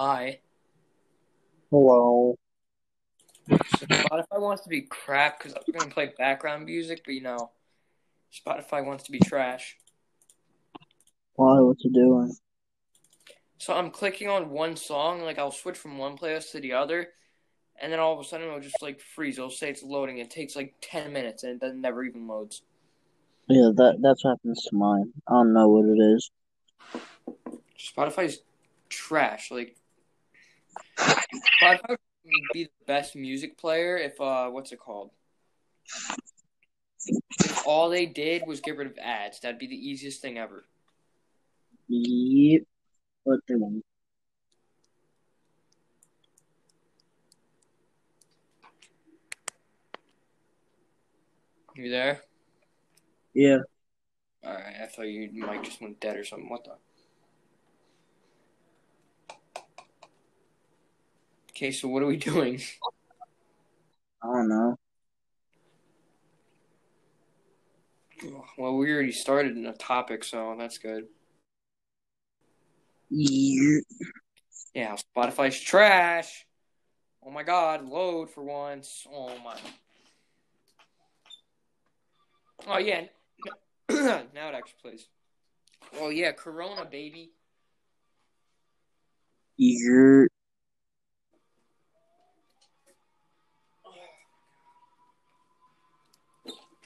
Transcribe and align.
Hi. 0.00 0.38
Hello. 1.72 2.38
So 3.48 3.56
Spotify 3.84 4.40
wants 4.40 4.62
to 4.62 4.68
be 4.68 4.82
crap 4.82 5.38
because 5.38 5.54
I'm 5.54 5.72
gonna 5.76 5.90
play 5.90 6.12
background 6.16 6.66
music, 6.66 7.02
but 7.04 7.14
you 7.14 7.20
know, 7.20 7.50
Spotify 8.32 8.86
wants 8.86 9.02
to 9.06 9.10
be 9.10 9.18
trash. 9.18 9.76
Why? 11.34 11.58
What 11.58 11.82
you 11.82 11.92
doing? 11.92 12.32
So 13.58 13.74
I'm 13.74 13.90
clicking 13.90 14.28
on 14.28 14.50
one 14.50 14.76
song, 14.76 15.22
like 15.22 15.36
I'll 15.36 15.50
switch 15.50 15.76
from 15.76 15.98
one 15.98 16.16
playlist 16.16 16.52
to 16.52 16.60
the 16.60 16.74
other, 16.74 17.08
and 17.82 17.92
then 17.92 17.98
all 17.98 18.12
of 18.12 18.20
a 18.20 18.24
sudden 18.24 18.46
it'll 18.46 18.60
just 18.60 18.80
like 18.80 19.00
freeze. 19.00 19.36
It'll 19.36 19.50
say 19.50 19.68
it's 19.68 19.82
loading. 19.82 20.18
It 20.18 20.30
takes 20.30 20.54
like 20.54 20.74
ten 20.80 21.12
minutes, 21.12 21.42
and 21.42 21.54
it 21.54 21.60
doesn't 21.60 21.80
never 21.80 22.04
even 22.04 22.28
loads. 22.28 22.62
Yeah, 23.48 23.72
that 23.74 23.96
that's 24.00 24.22
what 24.22 24.38
happens 24.38 24.62
to 24.70 24.76
mine. 24.76 25.12
I 25.26 25.32
don't 25.32 25.52
know 25.52 25.68
what 25.68 25.86
it 25.86 25.98
is. 25.98 26.30
Spotify's 27.76 28.42
trash. 28.88 29.50
Like 29.50 29.74
Spotify 31.62 31.88
would 31.90 31.98
be 32.52 32.64
the 32.64 32.70
best 32.86 33.16
music 33.16 33.58
player 33.58 33.96
if 33.96 34.20
uh, 34.20 34.48
what's 34.48 34.72
it 34.72 34.78
called? 34.78 35.10
If 37.40 37.66
all 37.66 37.88
they 37.88 38.06
did 38.06 38.46
was 38.46 38.60
get 38.60 38.76
rid 38.76 38.86
of 38.86 38.98
ads, 38.98 39.40
that'd 39.40 39.58
be 39.58 39.66
the 39.66 39.74
easiest 39.74 40.20
thing 40.20 40.38
ever. 40.38 40.64
Yep. 41.88 42.62
What 43.24 43.40
they 43.48 43.54
want? 43.54 43.84
You 51.74 51.90
there? 51.90 52.22
Yeah. 53.34 53.58
All 54.44 54.52
right. 54.52 54.74
I 54.82 54.86
thought 54.86 55.02
you 55.02 55.30
might 55.46 55.62
just 55.62 55.80
went 55.80 56.00
dead 56.00 56.16
or 56.16 56.24
something. 56.24 56.48
What 56.48 56.64
the? 56.64 56.72
Okay, 61.58 61.72
so 61.72 61.88
what 61.88 62.04
are 62.04 62.06
we 62.06 62.16
doing? 62.30 62.60
I 64.22 64.26
don't 64.28 64.48
know. 64.48 64.76
Well, 68.56 68.76
we 68.76 68.92
already 68.92 69.10
started 69.10 69.56
in 69.56 69.66
a 69.66 69.72
topic, 69.72 70.22
so 70.22 70.54
that's 70.56 70.78
good. 70.78 71.06
Yep. 73.10 73.82
Yeah, 74.72 74.96
Spotify's 75.16 75.58
trash. 75.58 76.46
Oh 77.26 77.30
my 77.32 77.42
god, 77.42 77.88
load 77.88 78.30
for 78.30 78.44
once. 78.44 79.04
Oh 79.12 79.36
my. 79.44 79.56
Oh 82.68 82.78
yeah. 82.78 83.06
now 83.90 84.48
it 84.48 84.54
actually 84.54 84.78
plays. 84.80 85.08
Oh 85.98 86.10
yeah, 86.10 86.30
Corona 86.30 86.84
baby. 86.84 87.32
Yep. 89.56 90.28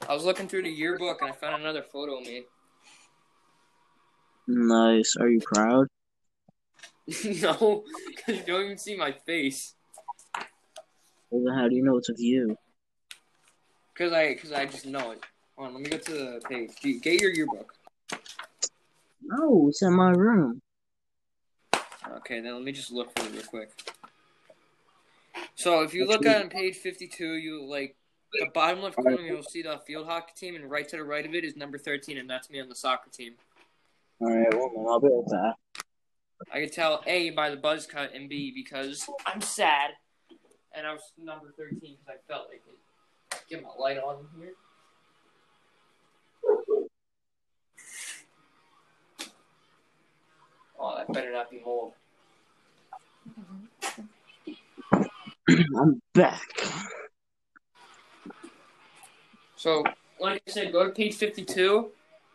I 0.09 0.15
was 0.15 0.25
looking 0.25 0.49
through 0.49 0.63
the 0.63 0.71
yearbook 0.71 1.23
and 1.23 1.31
I 1.31 1.33
found 1.33 1.63
another 1.63 1.83
photo 1.83 2.19
of 2.19 2.27
me. 2.27 2.45
Nice. 4.47 5.17
Are 5.17 5.29
you 5.29 5.41
proud? 5.41 5.87
no, 7.25 7.85
because 8.07 8.37
you 8.39 8.45
don't 8.47 8.65
even 8.65 8.79
see 8.79 8.97
my 8.97 9.13
face. 9.13 9.75
Well, 11.31 11.45
then 11.45 11.55
how 11.55 11.69
do 11.69 11.75
you 11.75 11.83
know 11.83 11.97
it's 11.97 12.09
of 12.09 12.21
you? 12.21 12.57
Cause 13.97 14.13
I, 14.13 14.35
cause 14.35 14.53
I 14.53 14.67
just 14.67 14.87
know 14.87 15.13
it. 15.13 15.23
Hold 15.57 15.69
on, 15.69 15.75
let 15.75 15.83
me 15.83 15.91
go 15.91 15.99
to 15.99 16.13
the 16.13 16.41
page. 16.49 17.03
Get 17.03 17.21
your 17.21 17.31
yearbook. 17.31 17.75
No, 19.23 19.69
it's 19.69 19.83
in 19.83 19.93
my 19.95 20.11
room. 20.11 20.61
Okay, 22.17 22.41
then 22.41 22.55
let 22.55 22.63
me 22.63 22.73
just 22.73 22.91
look 22.91 23.17
for 23.17 23.27
it 23.27 23.33
real 23.33 23.43
quick. 23.43 23.71
So 25.55 25.83
if 25.83 25.95
you 25.95 26.07
look 26.07 26.27
on 26.27 26.49
page 26.49 26.77
fifty-two, 26.77 27.35
you 27.35 27.65
like 27.65 27.97
the 28.33 28.47
bottom 28.53 28.83
left 28.83 28.97
corner, 28.97 29.21
you'll 29.21 29.43
see 29.43 29.63
the 29.63 29.79
field 29.87 30.07
hockey 30.07 30.33
team, 30.37 30.55
and 30.57 30.71
right 30.71 30.89
to 30.89 30.97
the 30.97 31.05
right 31.05 31.25
of 31.25 31.35
it 31.35 31.45
is 31.45 31.57
number 31.57 31.79
thirteen, 31.79 32.19
and 32.19 32.29
that's 32.29 32.51
me 32.51 32.61
on 32.61 32.69
the 32.69 32.75
soccer 32.75 33.11
team. 33.11 33.35
All 34.21 34.29
right, 34.29 34.53
well, 34.55 34.89
I'll 34.89 35.01
be 35.01 35.09
right 35.09 35.27
back. 35.31 35.57
I 36.53 36.61
could 36.61 36.73
tell 36.73 37.03
A 37.07 37.31
by 37.31 37.51
the 37.51 37.57
buzz 37.57 37.87
cut, 37.87 38.15
and 38.15 38.29
B 38.29 38.53
because 38.55 39.09
I'm 39.27 39.41
sad, 39.41 39.91
and 40.75 40.87
I 40.87 40.93
was 40.93 41.03
number 41.19 41.53
thirteen 41.57 41.97
because 41.97 42.09
I 42.09 42.33
felt 42.33 42.49
like 42.49 42.63
it. 42.67 42.79
Get 43.49 43.63
my 43.63 43.71
light 43.79 43.99
on 43.99 44.27
here. 44.39 44.53
Oh, 50.79 50.97
that 50.97 51.13
better 51.13 51.33
not 51.33 51.51
be 51.51 51.61
mold. 51.65 51.93
I'm 55.79 56.01
back. 56.15 56.62
So, 59.63 59.85
like 60.19 60.43
I 60.49 60.51
said, 60.51 60.73
go 60.73 60.83
to 60.83 60.91
page 60.91 61.15
52. 61.15 61.93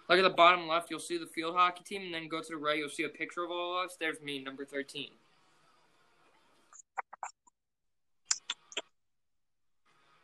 Look 0.08 0.18
at 0.18 0.22
the 0.22 0.30
bottom 0.30 0.66
left, 0.66 0.90
you'll 0.90 1.02
see 1.02 1.18
the 1.18 1.26
field 1.26 1.58
hockey 1.58 1.84
team, 1.84 2.04
and 2.04 2.14
then 2.14 2.30
go 2.30 2.40
to 2.40 2.48
the 2.48 2.56
right, 2.56 2.78
you'll 2.78 2.88
see 2.88 3.04
a 3.04 3.10
picture 3.10 3.44
of 3.44 3.52
all 3.52 3.78
of 3.78 3.88
us. 3.88 3.98
There's 4.00 4.22
me, 4.22 4.42
number 4.42 4.64
13. 4.64 5.10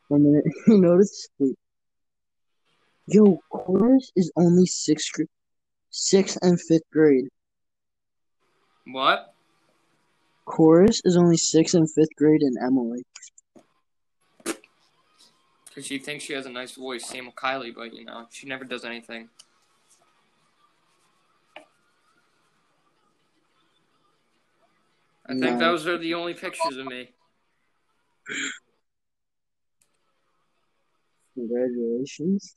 One 0.07 0.23
minute. 0.23 0.45
You 0.67 0.77
notice? 0.77 1.27
Wait. 1.39 1.57
Yo, 3.07 3.37
chorus 3.49 4.09
is 4.15 4.31
only 4.37 4.65
sixth, 4.65 5.11
gr- 5.11 5.23
sixth 5.89 6.37
and 6.41 6.57
fifth 6.57 6.89
grade. 6.89 7.25
What? 8.87 9.33
Chorus 10.45 11.01
is 11.03 11.17
only 11.17 11.35
sixth 11.35 11.75
and 11.75 11.91
fifth 11.91 12.15
grade 12.15 12.43
in 12.43 12.53
Emily. 12.65 13.03
Because 15.73 15.87
she 15.87 15.97
thinks 15.97 16.23
she 16.23 16.33
has 16.33 16.45
a 16.45 16.51
nice 16.51 16.73
voice, 16.75 17.03
same 17.03 17.25
with 17.25 17.35
Kylie, 17.35 17.73
but 17.73 17.95
you 17.95 18.05
know, 18.05 18.27
she 18.29 18.47
never 18.47 18.63
does 18.63 18.85
anything. 18.85 19.27
I 25.25 25.33
think 25.39 25.57
those 25.57 25.87
are 25.87 25.97
the 25.97 26.13
only 26.13 26.35
pictures 26.35 26.77
of 26.77 26.85
me. 26.85 27.09
Congratulations. 31.33 32.53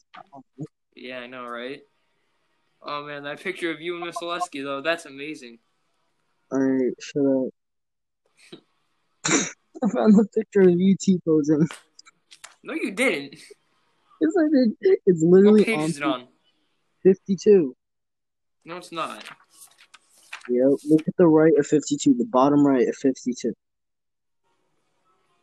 Yeah, 0.94 1.20
I 1.20 1.26
know, 1.26 1.46
right? 1.46 1.80
Oh 2.82 3.06
man, 3.06 3.22
that 3.22 3.40
picture 3.40 3.70
of 3.70 3.80
you 3.80 3.96
and 3.96 4.04
Miss 4.04 4.16
Oleski, 4.16 4.62
though, 4.62 4.82
that's 4.82 5.06
amazing. 5.06 5.58
Alright, 6.52 6.92
shut 7.00 7.24
up. 7.24 7.48
I 9.82 9.88
found 9.88 10.14
the 10.16 10.26
picture 10.34 10.68
of 10.68 10.78
you 10.78 10.96
T 11.00 11.18
posing. 11.24 11.66
No, 12.66 12.74
you 12.74 12.90
didn't. 12.90 13.34
Yes, 14.20 14.32
I 14.36 14.48
did. 14.52 14.98
It's 15.06 15.22
What 15.22 15.36
literally 15.36 15.64
page 15.64 15.78
on 15.78 15.84
is 15.84 15.96
it 15.98 16.02
on? 16.02 16.26
52. 17.04 17.76
No, 18.64 18.78
it's 18.78 18.90
not. 18.90 19.22
Yep, 20.48 20.78
look 20.88 21.02
at 21.06 21.16
the 21.16 21.28
right 21.28 21.52
of 21.56 21.64
52, 21.64 22.14
the 22.14 22.24
bottom 22.24 22.66
right 22.66 22.88
of 22.88 22.96
52. 22.96 23.52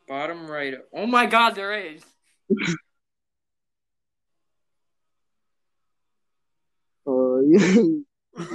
Bottom 0.05 0.51
right. 0.51 0.75
Oh 0.93 1.05
my 1.05 1.25
god, 1.25 1.55
there 1.55 1.73
is. 1.73 2.03
Oh, 7.05 7.41
you, 7.41 8.05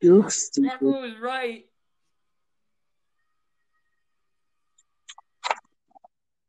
you 0.00 0.16
look 0.16 0.32
stupid. 0.32 0.72
Everyone 0.72 1.02
was 1.02 1.16
right. 1.20 1.66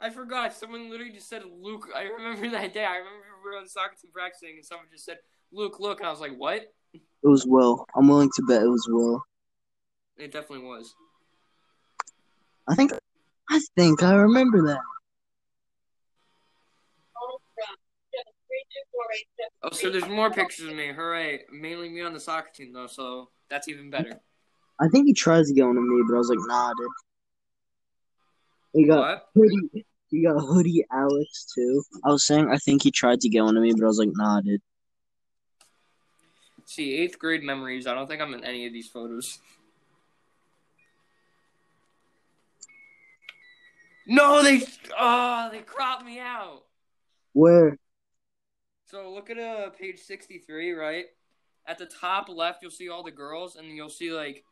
I 0.01 0.09
forgot. 0.09 0.53
Someone 0.53 0.89
literally 0.89 1.11
just 1.11 1.29
said 1.29 1.43
Luke. 1.61 1.89
I 1.95 2.03
remember 2.03 2.49
that 2.51 2.73
day. 2.73 2.85
I 2.85 2.97
remember 2.97 3.25
we 3.43 3.49
were 3.51 3.57
on 3.57 3.67
soccer 3.67 3.95
team 4.01 4.11
practicing, 4.13 4.55
and 4.55 4.65
someone 4.65 4.87
just 4.91 5.05
said 5.05 5.17
Luke, 5.51 5.79
look, 5.79 5.99
and 5.99 6.07
I 6.07 6.11
was 6.11 6.21
like, 6.21 6.35
what? 6.37 6.73
It 6.93 7.27
was 7.27 7.45
Will. 7.45 7.85
I'm 7.95 8.07
willing 8.07 8.29
to 8.35 8.43
bet 8.47 8.63
it 8.63 8.67
was 8.67 8.87
Will. 8.89 9.21
It 10.17 10.31
definitely 10.31 10.65
was. 10.65 10.93
I 12.67 12.75
think 12.75 12.91
I 13.49 13.59
think 13.75 14.03
I 14.03 14.13
remember 14.13 14.67
that. 14.67 14.79
Oh, 19.63 19.69
so 19.71 19.89
there's 19.89 20.07
more 20.07 20.31
pictures 20.31 20.67
of 20.69 20.75
me. 20.75 20.87
Hooray! 20.87 21.41
Mainly 21.51 21.89
me 21.89 22.01
on 22.01 22.13
the 22.13 22.19
soccer 22.19 22.49
team 22.53 22.71
though, 22.73 22.87
so 22.87 23.29
that's 23.49 23.67
even 23.67 23.89
better. 23.89 24.19
I 24.79 24.87
think 24.87 25.07
he 25.07 25.13
tries 25.13 25.47
to 25.47 25.53
get 25.53 25.63
on 25.63 25.75
to 25.75 25.81
me, 25.81 26.03
but 26.07 26.15
I 26.15 26.17
was 26.17 26.29
like, 26.29 26.39
nah, 26.47 26.73
dude. 26.73 26.87
He 28.73 28.85
got 28.87 28.99
What? 28.99 29.29
hoodie. 29.35 29.85
He 30.09 30.23
got 30.23 30.39
hoodie 30.39 30.85
Alex 30.91 31.45
too. 31.53 31.83
I 32.03 32.09
was 32.09 32.25
saying 32.25 32.49
I 32.49 32.57
think 32.57 32.83
he 32.83 32.91
tried 32.91 33.21
to 33.21 33.29
get 33.29 33.43
one 33.43 33.55
of 33.55 33.63
me, 33.63 33.73
but 33.73 33.83
I 33.83 33.87
was 33.87 33.99
like, 33.99 34.09
nah, 34.11 34.41
dude. 34.41 34.61
See, 36.65 36.95
eighth 36.95 37.17
grade 37.17 37.43
memories. 37.43 37.87
I 37.87 37.93
don't 37.93 38.07
think 38.07 38.21
I'm 38.21 38.33
in 38.33 38.43
any 38.43 38.67
of 38.67 38.73
these 38.73 38.87
photos. 38.87 39.39
No, 44.05 44.41
they. 44.41 44.63
Oh, 44.97 45.49
they 45.51 45.59
cropped 45.59 46.03
me 46.03 46.19
out. 46.19 46.63
Where? 47.33 47.77
So 48.87 49.11
look 49.11 49.29
at 49.29 49.37
uh, 49.37 49.69
page 49.69 49.99
63, 49.99 50.71
right? 50.71 51.05
At 51.67 51.77
the 51.77 51.85
top 51.85 52.27
left, 52.27 52.63
you'll 52.63 52.71
see 52.71 52.89
all 52.89 53.03
the 53.03 53.11
girls, 53.11 53.55
and 53.55 53.67
you'll 53.67 53.89
see 53.89 54.11
like 54.11 54.43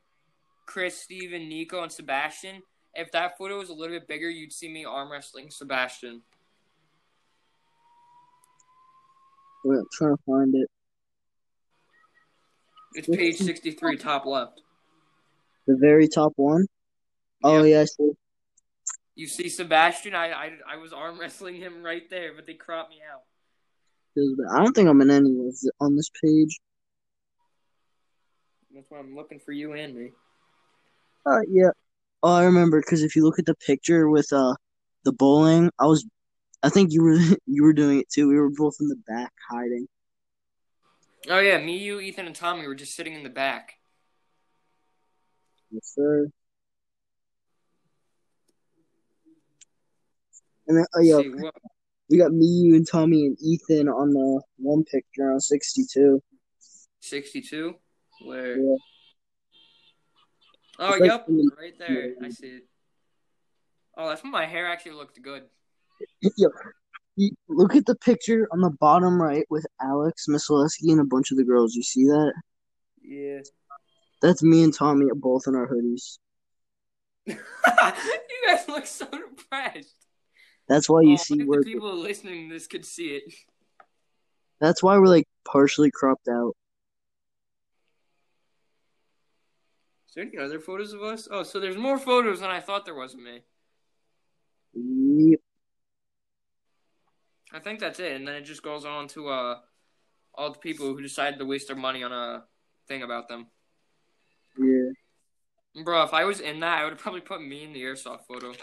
Chris, 0.67 1.01
Steven, 1.01 1.49
Nico, 1.49 1.81
and 1.81 1.91
Sebastian. 1.91 2.61
If 2.97 3.11
that 3.11 3.37
photo 3.37 3.59
was 3.59 3.69
a 3.69 3.73
little 3.73 3.95
bit 3.95 4.07
bigger, 4.07 4.27
you'd 4.29 4.51
see 4.51 4.67
me 4.67 4.83
arm 4.83 5.11
wrestling 5.11 5.51
Sebastian. 5.51 6.23
Wait, 9.63 9.77
I'm 9.77 9.85
trying 9.91 10.15
to 10.15 10.23
find 10.25 10.55
it. 10.55 10.67
It's 12.95 13.07
page 13.07 13.37
63, 13.37 13.97
top 13.97 14.25
left. 14.25 14.61
The 15.67 15.77
very 15.79 16.07
top 16.07 16.33
one. 16.37 16.65
Oh 17.43 17.63
yeah, 17.63 17.81
I 17.81 17.85
see. 17.85 18.11
You 19.13 19.27
see 19.27 19.49
Sebastian? 19.49 20.15
I, 20.15 20.31
I, 20.31 20.51
I 20.73 20.77
was 20.77 20.93
arm 20.93 21.19
wrestling 21.19 21.55
him 21.55 21.83
right 21.83 22.09
there, 22.09 22.33
but 22.35 22.47
they 22.47 22.53
cropped 22.55 22.89
me 22.89 22.97
out. 23.13 23.21
I 24.51 24.63
don't 24.63 24.73
think 24.73 24.89
I'm 24.89 25.01
in 25.01 25.11
any 25.11 25.29
of 25.29 25.59
the, 25.59 25.71
on 25.79 25.95
this 25.95 26.09
page. 26.23 26.59
That's 28.73 28.89
why 28.89 28.97
I'm 28.97 29.15
looking 29.15 29.39
for 29.39 29.51
you 29.51 29.73
and 29.73 29.93
me. 29.95 30.11
Uh, 31.25 31.41
yeah. 31.47 31.69
Oh, 32.23 32.33
I 32.33 32.45
remember 32.45 32.81
because 32.81 33.03
if 33.03 33.15
you 33.15 33.23
look 33.23 33.39
at 33.39 33.45
the 33.45 33.55
picture 33.55 34.09
with 34.09 34.31
uh 34.33 34.55
the 35.03 35.13
bowling, 35.13 35.69
I 35.79 35.85
was, 35.85 36.05
I 36.63 36.69
think 36.69 36.91
you 36.91 37.03
were 37.03 37.17
you 37.45 37.63
were 37.63 37.73
doing 37.73 37.99
it 37.99 38.09
too. 38.09 38.27
We 38.27 38.35
were 38.35 38.49
both 38.49 38.75
in 38.79 38.87
the 38.87 38.99
back 39.07 39.31
hiding. 39.49 39.87
Oh 41.29 41.39
yeah, 41.39 41.57
me, 41.57 41.77
you, 41.77 41.99
Ethan, 41.99 42.25
and 42.25 42.35
Tommy 42.35 42.67
were 42.67 42.75
just 42.75 42.95
sitting 42.95 43.13
in 43.13 43.23
the 43.23 43.29
back. 43.29 43.73
Yes, 45.71 45.93
sir. 45.93 46.27
And 50.67 50.77
then, 50.77 50.85
oh 50.95 51.01
yeah, 51.01 51.17
See, 51.17 51.31
we 52.09 52.17
got 52.17 52.31
me, 52.31 52.45
you, 52.45 52.75
and 52.75 52.87
Tommy 52.89 53.25
and 53.25 53.37
Ethan 53.41 53.89
on 53.89 54.11
the 54.13 54.41
one 54.57 54.83
picture 54.83 55.31
on 55.31 55.39
sixty-two. 55.39 56.21
62? 56.99 57.75
Where? 58.25 58.57
Yeah. 58.57 58.75
Oh, 60.79 60.93
It's 60.93 61.05
yep, 61.05 61.25
the- 61.27 61.51
right 61.57 61.77
there. 61.79 62.13
I 62.23 62.29
see 62.29 62.47
it. 62.47 62.63
Oh, 63.97 64.09
that's 64.09 64.21
when 64.21 64.31
my 64.31 64.45
hair 64.45 64.67
actually 64.67 64.91
looked 64.93 65.19
good. 65.21 65.43
Yo, 66.37 66.49
look 67.47 67.75
at 67.75 67.85
the 67.87 67.95
picture 67.95 68.47
on 68.51 68.61
the 68.61 68.69
bottom 68.69 69.19
right 69.19 69.45
with 69.49 69.65
Alex 69.81 70.27
Misalewski 70.29 70.91
and 70.91 70.99
a 70.99 71.03
bunch 71.03 71.31
of 71.31 71.37
the 71.37 71.43
girls. 71.43 71.73
You 71.73 71.81
see 71.81 72.05
that? 72.05 72.33
Yeah. 73.01 73.39
That's 74.21 74.43
me 74.43 74.63
and 74.63 74.73
Tommy 74.73 75.07
both 75.15 75.43
in 75.47 75.55
our 75.55 75.67
hoodies. 75.67 76.19
you 77.25 77.37
guys 78.47 78.67
look 78.67 78.85
so 78.85 79.05
depressed. 79.05 79.95
That's 80.67 80.89
why 80.89 81.01
you 81.01 81.13
oh, 81.13 81.17
see 81.17 81.35
what 81.35 81.41
if 81.41 81.47
we're. 81.47 81.63
the 81.63 81.73
people 81.73 81.95
listening 81.95 82.49
to 82.49 82.53
this 82.53 82.67
could 82.67 82.85
see 82.85 83.07
it. 83.15 83.33
That's 84.59 84.83
why 84.83 84.97
we're 84.97 85.07
like 85.07 85.27
partially 85.45 85.91
cropped 85.91 86.27
out. 86.27 86.55
There 90.17 90.25
any 90.25 90.37
other 90.37 90.59
photos 90.59 90.93
of 90.93 91.03
us? 91.03 91.27
Oh, 91.29 91.43
so 91.43 91.59
there's 91.59 91.77
more 91.77 91.99
photos 91.99 92.39
than 92.39 92.49
I 92.49 92.59
thought 92.59 92.85
there 92.85 92.95
was 92.95 93.13
of 93.13 93.19
me. 93.19 93.43
Yep. 94.73 95.39
I 97.53 97.59
think 97.59 97.79
that's 97.79 97.99
it, 97.99 98.13
and 98.13 98.27
then 98.27 98.35
it 98.35 98.41
just 98.41 98.63
goes 98.63 98.83
on 98.83 99.07
to 99.09 99.29
uh 99.29 99.59
all 100.33 100.51
the 100.51 100.59
people 100.59 100.87
who 100.87 101.01
decided 101.01 101.39
to 101.39 101.45
waste 101.45 101.67
their 101.67 101.77
money 101.77 102.03
on 102.03 102.11
a 102.11 102.43
thing 102.87 103.03
about 103.03 103.27
them. 103.27 103.47
Yeah. 104.57 105.83
Bro, 105.83 106.03
if 106.03 106.13
I 106.13 106.25
was 106.25 106.39
in 106.39 106.59
that, 106.59 106.79
I 106.79 106.83
would 106.83 106.93
have 106.93 106.99
probably 106.99 107.21
put 107.21 107.41
me 107.41 107.63
in 107.63 107.73
the 107.73 107.83
airsoft 107.83 108.25
photo. 108.27 108.53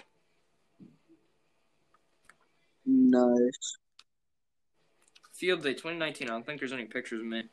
Nice. 2.85 3.77
Field 5.35 5.63
Day 5.63 5.75
2019. 5.75 6.29
I 6.29 6.33
don't 6.33 6.45
think 6.45 6.61
there's 6.61 6.73
any 6.73 6.85
pictures 6.85 7.21
of 7.21 7.27
me. 7.27 7.45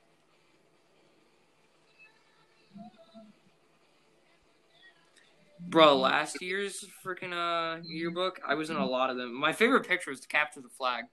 Bro, 5.67 5.97
last 5.97 6.41
year's 6.41 6.83
freaking 7.05 7.33
uh 7.33 7.81
yearbook, 7.83 8.39
I 8.45 8.55
was 8.55 8.69
in 8.69 8.75
a 8.75 8.85
lot 8.85 9.09
of 9.09 9.17
them. 9.17 9.33
My 9.33 9.53
favorite 9.53 9.87
picture 9.87 10.09
was 10.09 10.19
to 10.21 10.27
capture 10.27 10.61
the 10.61 10.69
flag. 10.69 11.05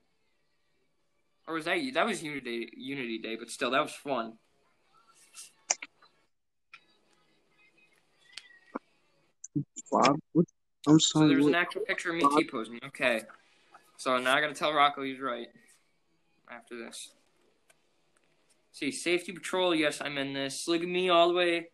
Or 1.46 1.54
was 1.54 1.64
that 1.66 1.78
that 1.94 2.06
was 2.06 2.22
Unity 2.22 2.66
Day, 2.66 2.70
Unity 2.76 3.18
Day, 3.18 3.36
but 3.36 3.50
still 3.50 3.70
that 3.70 3.82
was 3.82 3.92
fun. 3.92 4.34
Bob, 9.90 10.18
what? 10.32 10.46
I'm 10.86 11.00
So 11.00 11.20
sorry. 11.20 11.28
there 11.28 11.38
was 11.38 11.46
an 11.46 11.54
actual 11.54 11.82
picture 11.82 12.10
of 12.10 12.16
me 12.16 12.24
T 12.36 12.48
posing. 12.50 12.78
Okay. 12.86 13.22
So 13.96 14.18
now 14.18 14.34
I 14.34 14.40
gotta 14.40 14.54
tell 14.54 14.72
Rocco 14.72 15.02
he's 15.02 15.20
right. 15.20 15.48
After 16.50 16.78
this. 16.78 17.10
See, 18.72 18.92
safety 18.92 19.32
patrol, 19.32 19.74
yes, 19.74 20.00
I'm 20.00 20.16
in 20.18 20.32
this. 20.32 20.68
Look 20.68 20.82
at 20.82 20.88
me 20.88 21.08
all 21.08 21.28
the 21.28 21.34
way, 21.34 21.68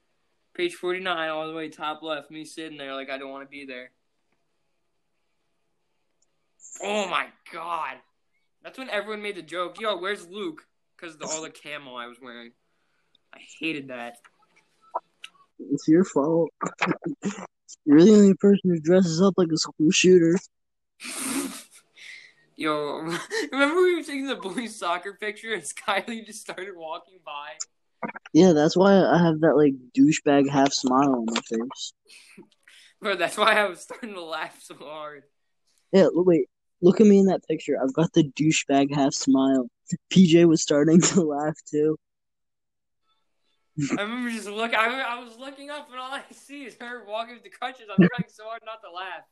page 0.55 0.75
49, 0.75 1.29
all 1.29 1.47
the 1.47 1.55
way 1.55 1.69
top 1.69 2.03
left. 2.03 2.31
Me 2.31 2.45
sitting 2.45 2.79
there 2.79 2.95
like 2.95 3.11
I 3.11 3.19
don't 3.19 3.31
want 3.31 3.45
to 3.45 3.51
be 3.51 3.65
there. 3.65 3.91
Oh 6.83 7.09
my 7.09 7.27
god. 7.53 7.97
That's 8.63 8.79
when 8.79 8.91
everyone 8.91 9.23
made 9.23 9.37
the 9.37 9.43
joke, 9.43 9.81
yo, 9.81 9.99
where's 9.99 10.27
Luke? 10.27 10.63
Because 10.97 11.17
of 11.17 11.23
all 11.25 11.43
the 11.43 11.51
camo 11.51 11.97
I 11.97 12.07
was 12.07 12.19
wearing. 12.21 12.53
I 13.35 13.41
hated 13.61 13.89
that. 13.89 14.17
It's 15.71 15.87
your 15.87 16.05
fault. 16.05 16.51
You're 17.85 18.05
the 18.05 18.15
only 18.15 18.35
person 18.35 18.71
who 18.71 18.81
dresses 18.81 19.21
up 19.21 19.35
like 19.37 19.49
a 19.53 19.59
school 19.59 19.91
shooter. 19.91 20.39
Yo, 22.57 23.01
remember 23.53 23.83
we 23.83 23.97
were 23.97 24.03
taking 24.03 24.29
the 24.29 24.37
boys' 24.37 24.77
soccer 24.77 25.15
picture 25.15 25.55
and 25.55 25.63
Skyly 25.63 26.25
just 26.25 26.41
started 26.41 26.77
walking 26.77 27.19
by? 27.25 27.51
Yeah, 28.33 28.53
that's 28.53 28.77
why 28.77 28.97
I 29.05 29.19
have 29.19 29.41
that 29.41 29.57
like 29.57 29.75
douchebag 29.97 30.49
half 30.51 30.73
smile 30.73 31.13
on 31.15 31.27
my 31.27 31.41
face. 31.41 31.93
Bro, 33.01 33.17
that's 33.17 33.37
why 33.37 33.55
I 33.55 33.69
was 33.69 33.81
starting 33.81 34.15
to 34.15 34.23
laugh 34.23 34.59
so 34.63 34.75
hard. 34.77 35.23
Yeah, 35.93 36.09
wait. 36.13 36.49
Look 36.83 37.01
at 37.01 37.07
me 37.07 37.19
in 37.19 37.27
that 37.27 37.47
picture. 37.47 37.77
I've 37.83 37.95
got 37.95 38.13
the 38.13 38.25
douchebag 38.25 38.95
half 38.95 39.15
smile. 39.15 39.69
PJ 40.13 40.47
was 40.47 40.63
starting 40.63 41.01
to 41.01 41.23
laugh 41.37 41.57
too. 41.71 41.97
I 43.99 44.03
remember 44.03 44.31
just 44.31 44.49
looking. 44.49 44.77
I, 44.77 45.01
I 45.01 45.23
was 45.23 45.37
looking 45.39 45.71
up, 45.71 45.89
and 45.91 45.99
all 45.99 46.13
I 46.13 46.23
see 46.33 46.65
is 46.65 46.77
her 46.81 47.05
walking 47.09 47.35
with 47.35 47.43
the 47.45 47.51
crutches. 47.51 47.87
I'm 47.91 47.97
trying 47.97 48.29
so 48.29 48.45
hard 48.45 48.63
not 48.65 48.81
to 48.83 48.91
laugh. 48.95 49.25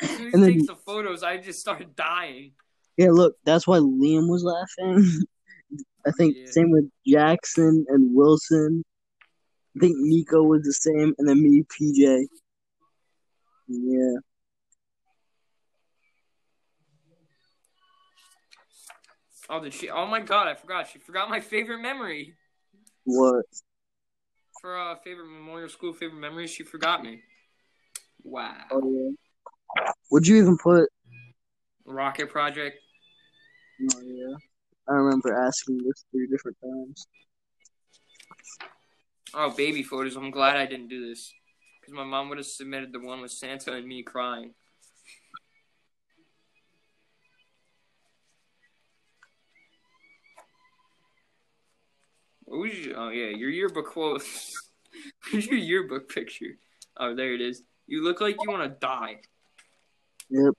As 0.00 0.10
soon 0.16 0.26
as 0.28 0.34
And 0.34 0.44
he 0.44 0.50
then- 0.50 0.58
takes 0.58 0.66
the 0.68 0.76
photos, 0.76 1.22
I 1.22 1.38
just 1.38 1.60
started 1.60 1.96
dying. 1.96 2.52
Yeah, 2.96 3.10
look, 3.12 3.36
that's 3.44 3.66
why 3.66 3.78
Liam 3.78 4.28
was 4.28 4.42
laughing. 4.44 5.04
I 6.06 6.10
think 6.12 6.36
Yeah. 6.36 6.50
same 6.50 6.70
with 6.70 6.90
Jackson 7.06 7.84
and 7.88 8.14
Wilson. 8.14 8.84
I 9.76 9.80
think 9.80 9.96
Nico 9.98 10.42
was 10.42 10.62
the 10.62 10.72
same, 10.72 11.14
and 11.18 11.28
then 11.28 11.42
me, 11.42 11.62
PJ. 11.62 12.26
Yeah. 13.68 14.18
Oh, 19.50 19.60
did 19.62 19.72
she? 19.72 19.88
Oh 19.90 20.06
my 20.06 20.20
god, 20.20 20.48
I 20.48 20.54
forgot. 20.54 20.88
She 20.88 20.98
forgot 20.98 21.30
my 21.30 21.40
favorite 21.40 21.80
memory 21.80 22.34
What? 23.04 23.44
for 24.60 24.76
uh 24.76 24.96
favorite 24.96 25.28
memorial 25.28 25.68
school 25.68 25.92
favorite 25.92 26.18
memories. 26.20 26.50
She 26.50 26.64
forgot 26.64 27.02
me. 27.02 27.22
Wow. 28.22 28.56
Oh 28.70 28.90
yeah. 28.90 29.90
Would 30.10 30.26
you 30.26 30.36
even 30.36 30.58
put? 30.58 30.88
Rocket 31.84 32.30
Project. 32.30 32.78
Oh 33.82 34.00
yeah. 34.02 34.34
I 34.88 34.94
remember 34.94 35.34
asking 35.34 35.78
this 35.84 36.04
three 36.10 36.26
different 36.28 36.56
times. 36.62 37.06
Oh, 39.34 39.50
baby 39.50 39.82
photos. 39.82 40.16
I'm 40.16 40.30
glad 40.30 40.56
I 40.56 40.64
didn't 40.64 40.88
do 40.88 41.06
this 41.06 41.32
because 41.80 41.94
my 41.94 42.04
mom 42.04 42.28
would 42.28 42.38
have 42.38 42.46
submitted 42.46 42.92
the 42.92 43.00
one 43.00 43.20
with 43.20 43.30
Santa 43.30 43.74
and 43.74 43.86
me 43.86 44.02
crying. 44.02 44.54
What 52.44 52.60
was 52.60 52.78
your, 52.78 52.98
oh 52.98 53.08
yeah, 53.10 53.28
your 53.36 53.50
yearbook 53.50 53.88
quote. 53.88 54.22
Where's 55.30 55.46
your 55.46 55.58
yearbook 55.58 56.08
picture? 56.08 56.56
Oh, 56.96 57.14
there 57.14 57.34
it 57.34 57.42
is. 57.42 57.62
You 57.86 58.02
look 58.02 58.22
like 58.22 58.36
you 58.40 58.50
want 58.50 58.62
to 58.62 58.78
die. 58.78 59.16
Yep. 60.30 60.54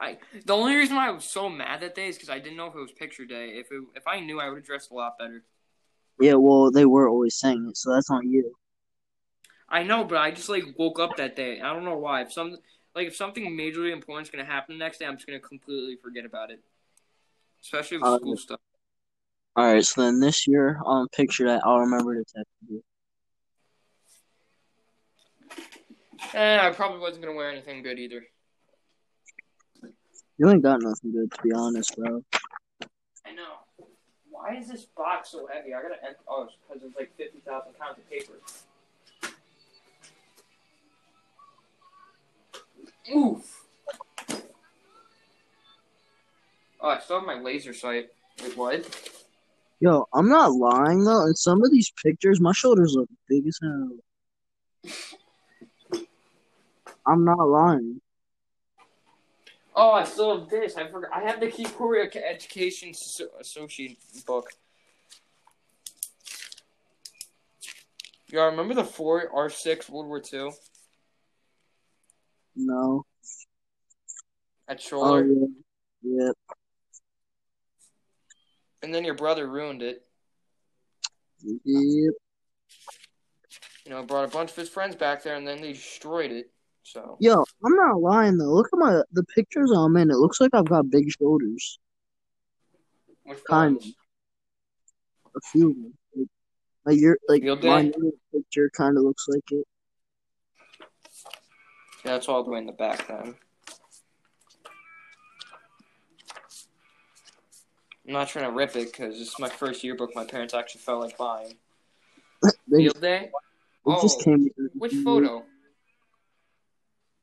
I 0.00 0.16
the 0.46 0.54
only 0.54 0.74
reason 0.74 0.96
why 0.96 1.08
I 1.08 1.10
was 1.10 1.24
so 1.24 1.48
mad 1.48 1.80
that 1.80 1.94
day 1.94 2.08
is 2.08 2.16
because 2.16 2.30
I 2.30 2.38
didn't 2.38 2.56
know 2.56 2.66
if 2.68 2.74
it 2.74 2.80
was 2.80 2.92
picture 2.92 3.26
day. 3.26 3.50
If 3.50 3.70
it, 3.70 3.82
if 3.94 4.06
I 4.06 4.20
knew, 4.20 4.40
I 4.40 4.48
would 4.48 4.58
have 4.58 4.66
dressed 4.66 4.90
a 4.90 4.94
lot 4.94 5.18
better. 5.18 5.44
Yeah. 6.18 6.34
Well, 6.34 6.70
they 6.70 6.86
were 6.86 7.08
always 7.08 7.34
saying 7.34 7.66
it, 7.68 7.76
so 7.76 7.92
that's 7.92 8.10
on 8.10 8.28
you. 8.28 8.54
I 9.68 9.82
know, 9.82 10.04
but 10.04 10.18
I 10.18 10.30
just 10.30 10.48
like 10.48 10.64
woke 10.78 10.98
up 10.98 11.16
that 11.18 11.36
day. 11.36 11.60
I 11.60 11.72
don't 11.72 11.84
know 11.84 11.98
why. 11.98 12.22
If 12.22 12.32
some 12.32 12.56
like 12.94 13.08
if 13.08 13.16
something 13.16 13.44
majorly 13.50 13.92
important 13.92 14.26
is 14.26 14.30
gonna 14.30 14.44
happen 14.44 14.78
the 14.78 14.84
next 14.84 14.98
day, 14.98 15.06
I'm 15.06 15.16
just 15.16 15.26
gonna 15.26 15.38
completely 15.38 15.96
forget 15.96 16.24
about 16.24 16.50
it. 16.50 16.60
Especially 17.62 17.98
with 17.98 18.06
Uh, 18.06 18.16
school 18.16 18.36
stuff. 18.36 18.60
All 19.54 19.72
right. 19.72 19.84
So 19.84 20.02
then 20.02 20.18
this 20.18 20.46
year, 20.48 20.80
on 20.84 21.08
picture 21.08 21.44
day, 21.44 21.60
I'll 21.62 21.80
remember 21.80 22.14
to 22.14 22.24
text 22.24 22.50
you. 22.68 22.82
Eh, 26.32 26.58
I 26.60 26.70
probably 26.70 27.00
wasn't 27.00 27.24
gonna 27.24 27.36
wear 27.36 27.50
anything 27.50 27.82
good 27.82 27.98
either. 27.98 28.24
You 30.40 30.48
ain't 30.48 30.62
got 30.62 30.80
nothing 30.80 31.12
good, 31.12 31.30
to 31.30 31.42
be 31.42 31.52
honest, 31.52 31.94
bro. 31.98 32.24
I 33.26 33.32
know. 33.32 33.58
Why 34.30 34.56
is 34.56 34.68
this 34.68 34.86
box 34.96 35.32
so 35.32 35.46
heavy? 35.46 35.74
I 35.74 35.82
gotta 35.82 36.02
end. 36.02 36.16
Oh, 36.26 36.44
it's 36.44 36.54
because 36.66 36.82
it's 36.82 36.96
like 36.96 37.14
50,000 37.18 37.78
pounds 37.78 37.98
of 37.98 38.08
paper. 38.08 38.32
Oof. 43.14 43.66
Oh, 46.80 46.88
I 46.88 47.00
still 47.00 47.18
have 47.18 47.26
my 47.26 47.38
laser 47.38 47.74
sight. 47.74 48.08
Wait, 48.42 48.56
what? 48.56 49.12
Yo, 49.80 50.06
I'm 50.14 50.30
not 50.30 50.52
lying 50.52 51.04
though. 51.04 51.26
In 51.26 51.34
some 51.34 51.62
of 51.62 51.70
these 51.70 51.92
pictures, 52.02 52.40
my 52.40 52.52
shoulders 52.52 52.94
look 52.96 53.10
big 53.28 53.46
as 53.46 53.58
hell. 53.62 53.90
I'm 57.06 57.26
not 57.26 57.46
lying. 57.46 58.00
Oh, 59.74 59.92
I 59.92 60.04
still 60.04 60.38
have 60.40 60.48
this. 60.48 60.76
I 60.76 60.88
forgot. 60.88 61.10
I 61.14 61.20
have 61.22 61.40
the 61.40 61.48
Key 61.50 61.64
Korea 61.64 62.08
Education 62.28 62.92
so- 62.92 63.28
Associate 63.40 63.96
book. 64.26 64.50
Yeah, 68.32 68.44
remember 68.44 68.74
the 68.74 68.84
four 68.84 69.28
R 69.34 69.48
six 69.50 69.88
World 69.88 70.06
War 70.06 70.20
Two 70.20 70.52
No. 72.54 73.04
at 74.68 74.76
Oh 74.92 74.96
Scholler, 74.96 75.26
yeah. 76.02 76.26
Yep. 76.26 76.36
and 78.82 78.94
then 78.94 79.04
your 79.04 79.14
brother 79.14 79.48
ruined 79.48 79.82
it. 79.82 80.04
Yep. 81.42 82.14
You 83.84 83.90
know, 83.90 84.02
brought 84.04 84.28
a 84.28 84.28
bunch 84.28 84.50
of 84.50 84.56
his 84.56 84.68
friends 84.68 84.94
back 84.94 85.22
there, 85.24 85.34
and 85.34 85.46
then 85.46 85.60
they 85.60 85.72
destroyed 85.72 86.30
it. 86.30 86.52
So 86.92 87.16
Yo, 87.20 87.44
I'm 87.64 87.76
not 87.76 88.00
lying 88.00 88.36
though. 88.36 88.52
Look 88.52 88.68
at 88.72 88.78
my 88.78 89.02
the 89.12 89.22
pictures 89.22 89.70
I'm 89.70 89.96
in. 89.96 90.10
It 90.10 90.16
looks 90.16 90.40
like 90.40 90.50
I've 90.52 90.68
got 90.68 90.90
big 90.90 91.08
shoulders. 91.12 91.78
which 93.24 93.38
Kind 93.44 93.76
ones? 93.76 93.94
A 95.36 95.40
few 95.52 95.70
of 95.70 95.76
them. 95.76 95.92
Like, 96.16 96.26
like 96.84 97.00
your 97.00 97.18
like 97.28 97.42
Field 97.42 97.62
my 97.62 97.82
day? 97.82 97.92
picture 98.32 98.70
kind 98.76 98.96
of 98.96 99.04
looks 99.04 99.26
like 99.28 99.44
it. 99.52 99.66
Yeah, 102.04 102.12
that's 102.12 102.28
all 102.28 102.42
the 102.42 102.50
way 102.50 102.58
in 102.58 102.66
the 102.66 102.72
back 102.72 103.06
then. 103.06 103.36
I'm 108.08 108.14
not 108.14 108.28
trying 108.28 108.46
to 108.46 108.50
rip 108.50 108.74
it 108.74 108.90
because 108.90 109.16
this 109.16 109.28
is 109.28 109.38
my 109.38 109.48
first 109.48 109.84
yearbook 109.84 110.16
my 110.16 110.24
parents 110.24 110.54
actually 110.54 110.80
felt 110.80 111.04
like 111.04 111.16
buying. 111.16 111.54
Field 112.68 113.00
day? 113.00 113.30
Oh. 113.86 114.08
Which 114.74 114.94
photo? 115.04 115.44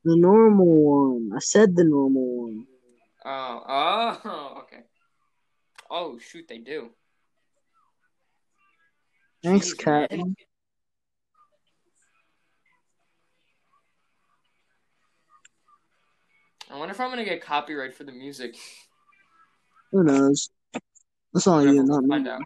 The 0.08 0.16
normal 0.16 0.64
one. 0.66 1.32
I 1.36 1.38
said 1.38 1.76
the 1.76 1.84
normal 1.84 2.44
one. 2.44 2.66
Oh, 3.26 3.62
oh, 4.24 4.58
okay. 4.62 4.84
Oh, 5.90 6.18
shoot, 6.18 6.46
they 6.48 6.56
do. 6.56 6.88
Thanks, 9.42 9.74
Cat. 9.74 10.10
I 10.10 10.16
wonder 16.78 16.94
if 16.94 17.00
I'm 17.00 17.10
gonna 17.10 17.26
get 17.26 17.42
copyright 17.44 17.94
for 17.94 18.04
the 18.04 18.12
music. 18.12 18.56
Who 19.92 20.04
knows? 20.04 20.48
That's 21.34 21.46
all 21.46 21.58
Whatever, 21.58 21.74
you, 21.74 21.82
we'll 21.82 22.00
not 22.00 22.04
me. 22.04 22.08
find 22.08 22.28
out. 22.28 22.42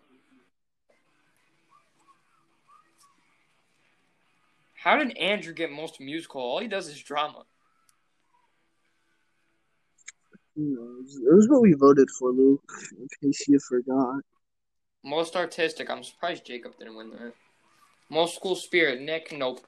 How 4.83 4.97
did 4.97 5.17
Andrew 5.17 5.55
get 5.55 5.71
most 5.71 6.01
musical? 6.01 6.41
All 6.41 6.59
he 6.59 6.67
does 6.67 6.89
is 6.89 7.01
drama. 7.01 7.45
Who 10.33 10.39
knows? 10.57 11.17
It 11.17 11.35
was 11.35 11.49
what 11.49 11.63
we 11.63 11.75
voted 11.75 12.09
for, 12.19 12.31
Luke. 12.31 12.63
In 12.99 13.09
case 13.23 13.49
you 13.49 13.59
forgot. 13.59 14.21
Most 15.05 15.37
artistic. 15.37 15.91
I'm 15.91 16.05
surprised 16.05 16.47
Jacob 16.47 16.77
didn't 16.79 16.97
win 16.97 17.11
that. 17.11 17.35
Most 18.11 18.37
school 18.37 18.55
spirit. 18.55 19.01
Nick. 19.01 19.33
Nope. 19.37 19.65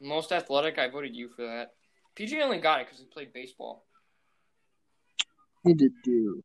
Most 0.00 0.32
athletic. 0.32 0.78
I 0.78 0.88
voted 0.88 1.14
you 1.14 1.28
for 1.28 1.42
that. 1.42 1.72
PJ 2.16 2.40
only 2.42 2.58
got 2.58 2.80
it 2.80 2.86
because 2.86 3.00
he 3.00 3.06
played 3.06 3.32
baseball. 3.32 3.84
He 5.64 5.74
did 5.74 5.92
do. 6.02 6.42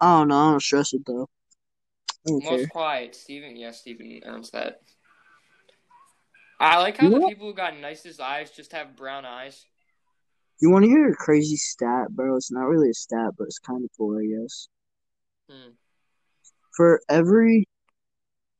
I 0.00 0.18
don't 0.18 0.28
know. 0.28 0.36
I 0.36 0.50
don't 0.50 0.62
stress 0.62 0.92
it 0.92 1.02
though. 1.06 1.28
I 2.26 2.30
don't 2.30 2.40
care. 2.40 2.58
Most 2.58 2.70
quiet. 2.70 3.14
Steven. 3.14 3.56
Yeah, 3.56 3.72
Steven 3.72 4.20
earns 4.24 4.50
that. 4.50 4.80
I 6.58 6.78
like 6.78 6.96
how 6.96 7.10
the 7.10 7.20
people 7.28 7.48
who 7.48 7.54
got 7.54 7.78
nicest 7.78 8.20
eyes 8.20 8.50
just 8.50 8.72
have 8.72 8.96
brown 8.96 9.24
eyes. 9.26 9.66
You 10.60 10.70
want 10.70 10.84
to 10.84 10.90
hear 10.90 11.10
a 11.10 11.14
crazy 11.14 11.56
stat, 11.56 12.08
bro? 12.10 12.36
It's 12.36 12.50
not 12.50 12.66
really 12.66 12.90
a 12.90 12.94
stat, 12.94 13.32
but 13.36 13.44
it's 13.44 13.58
kind 13.58 13.84
of 13.84 13.90
cool, 13.96 14.18
I 14.18 14.26
guess. 14.26 14.68
Hmm. 15.50 15.70
For 16.74 17.00
every 17.08 17.68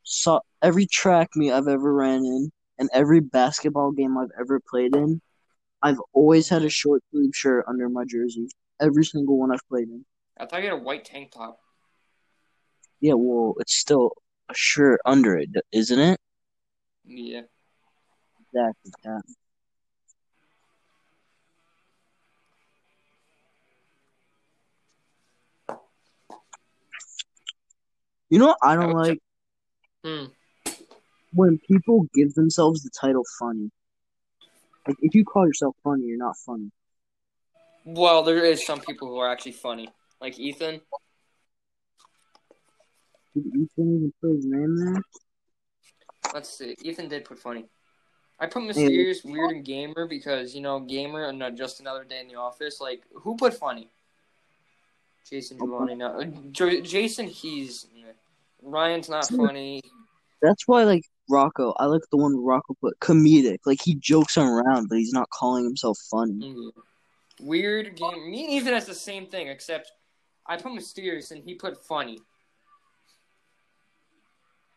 so 0.02 0.40
every 0.62 0.86
track 0.86 1.30
meet 1.34 1.52
I've 1.52 1.68
ever 1.68 1.92
ran 1.92 2.24
in, 2.24 2.50
and 2.78 2.88
every 2.92 3.20
basketball 3.20 3.92
game 3.92 4.16
I've 4.16 4.30
ever 4.38 4.60
played 4.70 4.94
in, 4.94 5.20
I've 5.82 6.00
always 6.12 6.48
had 6.48 6.62
a 6.62 6.68
short 6.68 7.02
sleeve 7.10 7.34
shirt 7.34 7.64
under 7.66 7.88
my 7.88 8.04
jersey. 8.04 8.48
Every 8.80 9.04
single 9.04 9.38
one 9.38 9.52
I've 9.52 9.66
played 9.68 9.88
in. 9.88 10.04
I 10.38 10.46
thought 10.46 10.62
you 10.62 10.70
had 10.70 10.78
a 10.78 10.82
white 10.82 11.04
tank 11.04 11.32
top. 11.32 11.58
Yeah, 13.00 13.14
well, 13.14 13.54
it's 13.58 13.76
still 13.76 14.12
a 14.48 14.54
shirt 14.54 15.00
under 15.04 15.36
it, 15.36 15.50
isn't 15.72 15.98
it? 15.98 16.20
Yeah. 17.04 17.42
Exactly. 18.40 18.92
Yeah. 19.04 19.20
You 28.30 28.38
know 28.38 28.46
what 28.46 28.58
I 28.62 28.74
don't 28.76 28.92
like 28.92 29.20
Hmm. 30.04 30.26
when 31.32 31.58
people 31.58 32.06
give 32.14 32.34
themselves 32.34 32.82
the 32.82 32.90
title 32.90 33.24
funny. 33.38 33.70
Like 34.86 34.96
if 35.00 35.14
you 35.14 35.24
call 35.24 35.46
yourself 35.46 35.76
funny, 35.82 36.04
you're 36.04 36.18
not 36.18 36.36
funny. 36.44 36.70
Well, 37.84 38.22
there 38.24 38.44
is 38.44 38.66
some 38.66 38.80
people 38.80 39.08
who 39.08 39.18
are 39.18 39.30
actually 39.30 39.52
funny, 39.52 39.88
like 40.20 40.38
Ethan. 40.38 40.80
Did 43.34 43.46
Ethan 43.46 43.68
even 43.78 44.12
put 44.20 44.36
his 44.36 44.46
name 44.46 44.76
there? 44.76 45.02
Let's 46.34 46.50
see. 46.56 46.74
Ethan 46.82 47.08
did 47.08 47.24
put 47.24 47.38
funny. 47.38 47.66
I 48.38 48.46
put 48.46 48.64
mysterious, 48.64 49.24
weird, 49.24 49.50
and 49.50 49.64
gamer 49.64 50.06
because 50.06 50.54
you 50.54 50.60
know 50.60 50.80
gamer 50.80 51.24
and 51.28 51.38
not 51.38 51.54
just 51.54 51.80
another 51.80 52.04
day 52.04 52.20
in 52.20 52.28
the 52.28 52.34
office. 52.34 52.80
Like 52.80 53.04
who 53.14 53.36
put 53.36 53.54
funny? 53.54 53.88
Jason 55.28 55.58
Giovanni. 55.58 55.94
No, 55.96 56.24
J- 56.52 56.82
Jason. 56.82 57.26
He's 57.26 57.86
Ryan's 58.62 59.08
not 59.08 59.28
funny. 59.28 59.82
That's 60.42 60.66
why, 60.66 60.84
like 60.84 61.02
Rocco, 61.28 61.74
I 61.78 61.86
like 61.86 62.02
the 62.10 62.16
one 62.16 62.36
Rocco 62.36 62.76
put 62.80 62.98
comedic. 63.00 63.58
Like 63.64 63.80
he 63.82 63.94
jokes 63.94 64.36
around, 64.36 64.88
but 64.88 64.98
he's 64.98 65.12
not 65.12 65.28
calling 65.30 65.64
himself 65.64 65.98
funny. 66.10 66.34
Mm. 66.34 66.70
Weird 67.40 67.96
game. 67.96 68.30
Me 68.30 68.44
and 68.44 68.52
Ethan 68.52 68.72
has 68.72 68.86
the 68.86 68.94
same 68.94 69.26
thing, 69.26 69.48
except 69.48 69.92
I 70.46 70.56
put 70.56 70.74
mysterious 70.74 71.30
and 71.30 71.42
he 71.42 71.54
put 71.54 71.84
funny. 71.84 72.18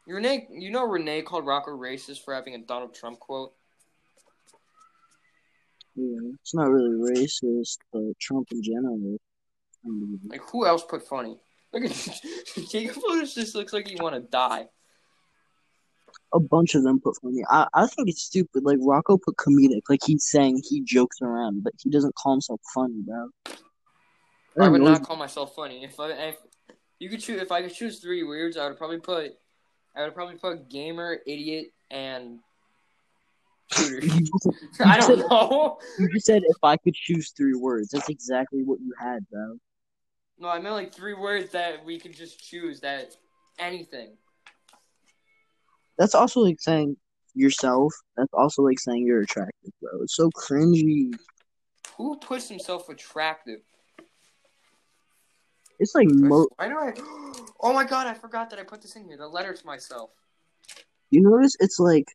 Renee, 0.08 0.48
you 0.50 0.72
know 0.72 0.86
Renee 0.86 1.22
called 1.22 1.46
Rocco 1.46 1.72
racist 1.72 2.26
for 2.26 2.34
having 2.34 2.56
a 2.56 2.58
Donald 2.58 2.96
Trump 2.96 3.20
quote. 3.20 3.54
Yeah, 5.96 6.32
it's 6.42 6.56
not 6.56 6.70
really 6.70 6.96
racist, 7.12 7.78
but 7.94 8.18
Trump 8.20 8.48
in 8.52 8.64
general. 8.64 9.20
Um, 9.86 10.20
Like 10.28 10.42
who 10.52 10.66
else 10.66 10.84
put 10.84 11.08
funny? 11.08 11.38
Look 11.74 11.86
at 11.86 12.22
Jacob 12.70 13.02
Lewis 13.08 13.34
just 13.34 13.56
looks 13.56 13.74
like 13.74 13.88
he 13.88 13.96
want 13.96 14.16
to 14.16 14.22
die. 14.22 14.68
A 16.34 16.40
bunch 16.40 16.76
of 16.76 16.84
them 16.84 17.00
put 17.00 17.16
funny. 17.22 17.44
I, 17.50 17.68
I 17.74 17.88
think 17.88 18.10
it's 18.10 18.22
stupid. 18.22 18.64
Like 18.64 18.78
Rocco 18.82 19.18
put 19.18 19.36
comedic. 19.36 19.82
Like 19.90 20.02
he's 20.06 20.26
saying 20.26 20.62
he 20.68 20.82
jokes 20.82 21.22
around, 21.22 21.64
but 21.64 21.74
he 21.82 21.90
doesn't 21.90 22.16
call 22.16 22.34
himself 22.34 22.62
funny, 22.74 23.02
bro. 23.06 23.30
I 24.60 24.68
would 24.68 24.82
That 24.82 24.86
not 24.86 25.04
call 25.04 25.16
myself 25.16 25.56
funny. 25.56 25.84
If 25.84 26.00
I 26.00 26.12
if 26.12 26.38
you 27.00 27.10
could 27.10 27.22
choose, 27.22 27.42
if 27.42 27.52
I 27.52 27.62
could 27.62 27.74
choose 27.74 28.00
three 28.00 28.24
weirds, 28.24 28.58
I 28.58 28.68
would 28.68 28.78
probably 28.78 29.00
put, 29.00 29.32
I 29.96 30.04
would 30.04 30.14
probably 30.14 30.36
put 30.36 30.70
gamer, 30.70 31.20
idiot, 31.26 31.72
and 31.90 32.40
shooter. 33.72 34.02
I 34.86 35.00
don't 35.00 35.30
know. 35.30 35.78
You 35.98 36.10
just 36.14 36.26
said 36.26 36.42
if 36.46 36.58
I 36.62 36.78
could 36.78 36.94
choose 36.94 37.32
three 37.32 37.56
words. 37.56 37.90
That's 37.90 38.10
exactly 38.10 38.64
what 38.64 38.80
you 38.82 38.94
had, 39.00 39.28
bro. 39.30 39.58
No, 40.40 40.48
I 40.48 40.60
meant 40.60 40.76
like 40.76 40.94
three 40.94 41.14
words 41.14 41.52
that 41.52 41.84
we 41.84 42.00
could 42.00 42.16
just 42.16 42.42
choose. 42.44 42.80
That 42.80 43.16
anything. 43.60 44.12
That's 45.98 46.16
also 46.16 46.40
like 46.40 46.62
saying 46.62 46.96
yourself. 47.36 47.94
That's 48.16 48.34
also 48.34 48.62
like 48.62 48.80
saying 48.80 49.06
you're 49.06 49.22
attractive, 49.22 49.72
bro. 49.82 50.02
It's 50.02 50.16
so 50.16 50.30
cringy. 50.30 51.14
Who 51.98 52.18
puts 52.18 52.48
himself 52.48 52.88
attractive? 52.88 53.60
It's 55.80 55.94
like 55.94 56.08
mo. 56.10 56.48
Why 56.56 56.70
do 56.70 56.78
I? 56.78 56.94
Oh 57.62 57.74
my 57.74 57.84
god! 57.84 58.08
I 58.08 58.14
forgot 58.14 58.50
that 58.52 58.60
I 58.60 58.64
put 58.64 58.82
this 58.82 58.96
in 58.96 59.04
here. 59.04 59.18
The 59.18 59.28
letter 59.28 59.54
to 59.54 59.66
myself. 59.66 60.12
You 61.10 61.22
notice 61.22 61.58
it's 61.60 61.78
like 61.78 62.06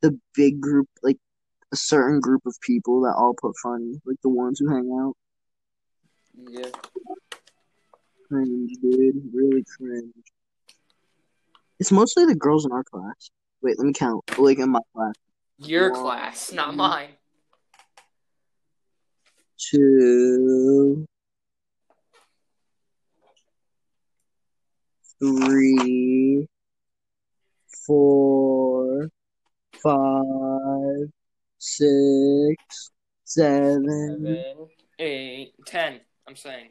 the 0.00 0.16
big 0.36 0.60
group, 0.60 0.88
like 1.02 1.18
a 1.72 1.76
certain 1.76 2.20
group 2.20 2.42
of 2.46 2.54
people 2.60 3.00
that 3.00 3.14
all 3.16 3.34
put 3.34 3.52
funny, 3.60 4.00
like 4.06 4.18
the 4.22 4.28
ones 4.28 4.60
who 4.60 4.68
hang 4.68 4.96
out. 5.02 5.16
Yeah. 6.36 6.70
Cringe, 8.36 8.70
dude. 8.80 9.22
Really 9.34 9.62
cringe. 9.76 10.14
It's 11.78 11.92
mostly 11.92 12.24
the 12.24 12.34
girls 12.34 12.64
in 12.64 12.72
our 12.72 12.82
class. 12.82 13.30
Wait, 13.60 13.78
let 13.78 13.86
me 13.86 13.92
count. 13.92 14.24
Like 14.38 14.58
in 14.58 14.70
my 14.70 14.80
class. 14.94 15.12
Your 15.58 15.92
Wow. 15.92 16.02
class, 16.02 16.50
not 16.50 16.74
mine. 16.74 17.10
two, 19.58 21.06
three, 25.20 26.48
four, 27.86 29.08
five, 29.82 31.12
six, 31.58 32.90
seven, 33.24 33.84
Seven, 33.84 34.68
eight, 34.98 35.54
ten. 35.64 36.00
I'm 36.26 36.34
saying. 36.34 36.70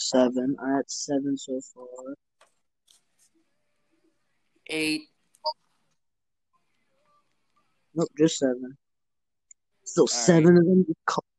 Seven. 0.00 0.56
I 0.62 0.76
had 0.76 0.90
seven 0.90 1.36
so 1.36 1.60
far. 1.74 2.14
Eight. 4.68 5.02
Nope, 7.94 8.08
just 8.18 8.38
seven. 8.38 8.76
Still 9.84 10.06
seven 10.06 10.56
of 10.56 10.64
them. 10.64 10.86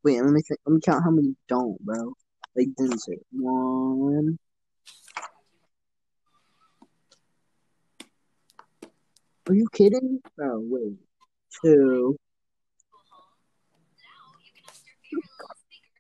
Wait, 0.04 0.22
let 0.22 0.32
me 0.32 0.42
think. 0.42 0.60
Let 0.66 0.74
me 0.74 0.82
count 0.84 1.04
how 1.04 1.12
many 1.12 1.36
don't, 1.48 1.80
bro. 1.86 2.14
They 2.56 2.66
didn't 2.66 3.00
say 3.00 3.18
one. 3.32 4.38
Are 9.48 9.54
you 9.54 9.68
kidding? 9.72 10.20
Oh 10.42 10.60
wait, 10.64 10.98
two. 11.64 12.18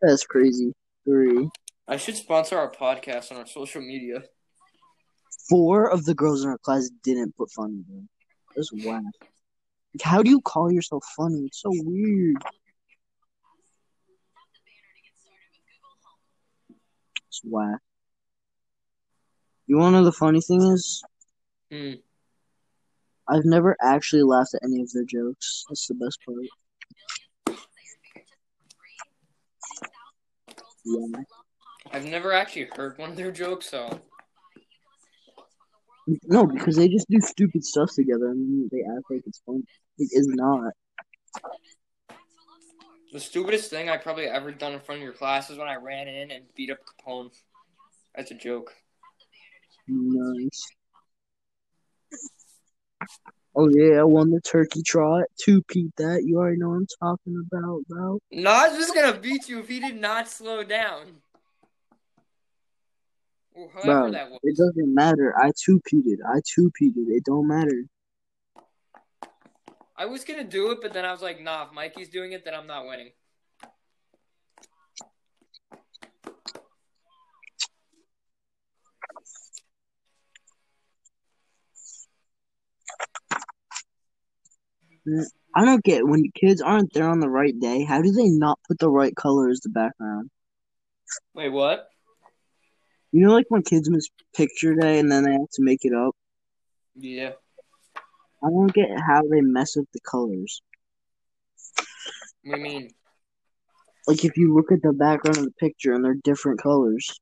That's 0.02 0.26
crazy. 0.26 0.74
Three. 1.06 1.50
I 1.88 1.98
should 1.98 2.16
sponsor 2.16 2.58
our 2.58 2.72
podcast 2.72 3.32
on 3.32 3.38
our 3.38 3.48
social 3.48 3.82
media. 3.82 4.24
Four 5.50 5.90
of 5.90 6.06
the 6.06 6.14
girls 6.14 6.44
in 6.44 6.50
our 6.50 6.58
class 6.58 6.90
didn't 7.04 7.36
put 7.36 7.52
funny, 7.52 7.84
bro. 7.88 8.04
That's 8.56 8.72
whack. 8.72 9.04
Like, 9.94 10.02
how 10.02 10.24
do 10.24 10.30
you 10.30 10.42
call 10.42 10.72
yourself 10.72 11.04
funny? 11.18 11.44
It's 11.46 11.62
so 11.62 11.70
weird. 11.74 12.38
It's 17.28 17.42
whack. 17.44 17.80
You 19.68 19.78
wanna 19.78 20.00
know 20.00 20.06
the 20.06 20.12
funny 20.12 20.42
thing 20.42 20.62
is? 20.62 21.04
Hmm. 21.72 21.94
I've 23.28 23.46
never 23.46 23.78
actually 23.82 24.24
laughed 24.24 24.54
at 24.54 24.64
any 24.64 24.82
of 24.82 24.92
their 24.92 25.06
jokes. 25.06 25.64
That's 25.70 25.88
the 25.88 25.96
best 25.96 26.20
part. 26.26 27.58
Yeah. 30.84 31.24
I've 31.94 32.06
never 32.06 32.34
actually 32.34 32.70
heard 32.76 32.98
one 32.98 33.12
of 33.12 33.16
their 33.16 33.32
jokes, 33.32 33.70
so 33.70 34.02
No, 36.24 36.46
because 36.46 36.76
they 36.76 36.88
just 36.88 37.10
do 37.10 37.20
stupid 37.20 37.64
stuff 37.66 37.92
together 37.94 38.30
and 38.30 38.70
they 38.72 38.82
act 38.82 39.06
like 39.10 39.24
it's 39.26 39.42
fun. 39.46 39.64
It 39.98 40.10
is 40.12 40.28
not. 40.28 40.74
the 43.12 43.20
stupidest 43.20 43.70
thing 43.70 43.90
I 43.90 43.98
probably 43.98 44.26
ever 44.26 44.52
done 44.52 44.72
in 44.72 44.80
front 44.80 45.00
of 45.00 45.04
your 45.04 45.14
class 45.14 45.50
is 45.50 45.58
when 45.58 45.68
I 45.68 45.76
ran 45.76 46.08
in 46.08 46.32
and 46.32 46.46
beat 46.56 46.72
up 46.72 46.78
Capone. 46.86 47.32
That's 48.16 48.32
a 48.32 48.36
joke. 48.36 48.74
Nice. 49.88 50.68
Oh 53.54 53.68
yeah, 53.70 54.00
I 54.00 54.04
won 54.04 54.32
the 54.32 54.40
turkey 54.40 54.82
trot. 54.82 55.26
Two 55.44 55.62
peat 55.64 55.92
that. 55.98 56.24
You 56.24 56.38
already 56.38 56.58
know 56.58 56.70
what 56.70 56.76
I'm 56.76 56.88
talking 57.02 57.46
about, 57.52 57.82
bro. 57.90 58.20
No, 58.32 58.50
I 58.50 58.70
was 58.70 58.78
just 58.78 58.96
gonna 58.96 59.20
beat 59.20 59.50
you 59.50 59.60
if 59.60 59.68
he 59.68 59.82
did 59.82 60.00
not 60.00 60.30
slow 60.30 60.64
down. 60.64 61.22
Or 63.54 63.70
however 63.70 63.86
Bro, 63.86 64.12
that 64.12 64.32
was. 64.32 64.40
it 64.44 64.58
doesn't 64.58 64.94
matter. 64.94 65.36
I 65.38 65.52
two 65.64 65.82
peated. 65.92 66.18
I 66.28 66.40
two 66.46 66.72
peated. 66.80 67.10
It 67.10 67.26
don't 67.26 67.48
matter. 67.48 67.86
I 69.98 70.06
was 70.06 70.24
gonna 70.24 70.44
do 70.44 70.72
it, 70.72 70.80
but 70.82 70.94
then 70.94 71.06
I 71.06 71.12
was 71.12 71.22
like, 71.22 71.42
nah, 71.42 71.66
if 71.66 71.74
Mikey's 71.74 72.10
doing 72.10 72.32
it, 72.32 72.44
then 72.46 72.56
I'm 72.56 72.68
not 72.68 72.88
winning. 72.88 73.12
Mm, 85.08 85.26
I 85.56 85.66
don't 85.66 85.84
get 85.84 86.08
when 86.08 86.24
kids 86.34 86.62
aren't 86.62 86.94
there 86.94 87.10
on 87.10 87.20
the 87.20 87.30
right 87.30 87.58
day. 87.60 87.84
How 87.84 88.02
do 88.02 88.12
they 88.12 88.30
not 88.30 88.60
put 88.68 88.80
the 88.80 88.90
right 88.90 89.16
color 89.16 89.50
as 89.50 89.60
the 89.60 89.70
background? 89.70 90.30
Wait, 91.34 91.50
what? 91.50 91.91
You 93.12 93.26
know, 93.26 93.34
like 93.34 93.48
when 93.50 93.64
kids 93.64 93.90
miss 93.90 94.10
picture 94.36 94.74
day 94.76 95.00
and 95.00 95.12
then 95.12 95.24
they 95.24 95.34
have 95.34 95.50
to 95.54 95.64
make 95.64 95.84
it 95.84 95.94
up. 95.94 96.16
Yeah. 96.96 97.32
I 98.44 98.50
don't 98.50 98.74
get 98.74 98.90
how 99.00 99.22
they 99.30 99.42
mess 99.42 99.78
up 99.78 99.86
the 99.94 100.00
colors. 100.00 100.62
What 102.44 102.56
do 102.56 102.62
you 102.62 102.64
mean? 102.64 102.90
Like 104.08 104.26
if 104.26 104.38
you 104.38 104.56
look 104.56 104.72
at 104.72 104.82
the 104.82 104.94
background 104.94 105.38
of 105.38 105.46
the 105.46 105.52
picture 105.52 105.94
and 105.94 106.04
they're 106.04 106.16
different 106.24 106.62
colors. 106.62 107.20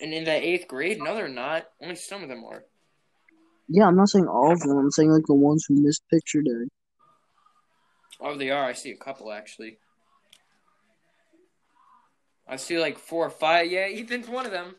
And 0.00 0.14
in 0.14 0.24
the 0.24 0.32
eighth 0.32 0.66
grade? 0.66 0.98
No, 0.98 1.14
they're 1.14 1.28
not. 1.28 1.66
Only 1.80 1.94
some 1.94 2.22
of 2.22 2.28
them 2.28 2.42
are. 2.44 2.64
Yeah, 3.68 3.86
I'm 3.86 3.96
not 3.96 4.08
saying 4.08 4.26
all 4.26 4.50
of 4.50 4.60
them. 4.60 4.78
I'm 4.78 4.90
saying 4.90 5.12
like 5.12 5.26
the 5.26 5.34
ones 5.34 5.66
who 5.68 5.80
missed 5.80 6.02
picture 6.10 6.42
day. 6.42 6.68
Oh, 8.20 8.36
they 8.36 8.50
are. 8.50 8.64
I 8.64 8.72
see 8.72 8.90
a 8.90 8.96
couple 8.96 9.30
actually. 9.30 9.78
I 12.50 12.56
see 12.56 12.80
like 12.80 12.98
four 12.98 13.24
or 13.24 13.30
five. 13.30 13.70
Yeah, 13.70 13.86
Ethan's 13.88 14.28
one 14.28 14.44
of 14.44 14.50
them. 14.50 14.74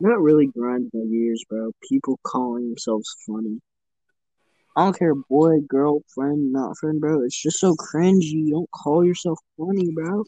What 0.00 0.20
really 0.20 0.46
grinds 0.46 0.90
my 0.94 1.04
gears, 1.10 1.44
bro? 1.48 1.72
People 1.88 2.20
calling 2.22 2.68
themselves 2.68 3.16
funny. 3.26 3.60
I 4.76 4.84
don't 4.84 4.96
care, 4.96 5.14
boy, 5.14 5.60
girl, 5.68 6.02
friend, 6.14 6.52
not 6.52 6.78
friend, 6.78 7.00
bro. 7.00 7.24
It's 7.24 7.40
just 7.40 7.58
so 7.58 7.74
cringy. 7.74 8.22
You 8.22 8.50
don't 8.52 8.70
call 8.70 9.04
yourself 9.04 9.40
funny, 9.56 9.90
bro. 9.90 10.24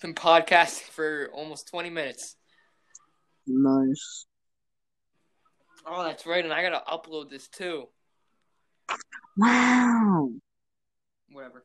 Been 0.00 0.14
podcasting 0.14 0.88
for 0.90 1.28
almost 1.34 1.68
20 1.68 1.90
minutes. 1.90 2.36
Nice. 3.46 4.24
Oh, 5.86 6.04
that's 6.04 6.24
right. 6.24 6.44
And 6.44 6.54
I 6.54 6.62
gotta 6.62 6.82
upload 6.90 7.28
this 7.28 7.48
too. 7.48 7.88
Wow. 9.36 10.30
Whatever. 11.30 11.64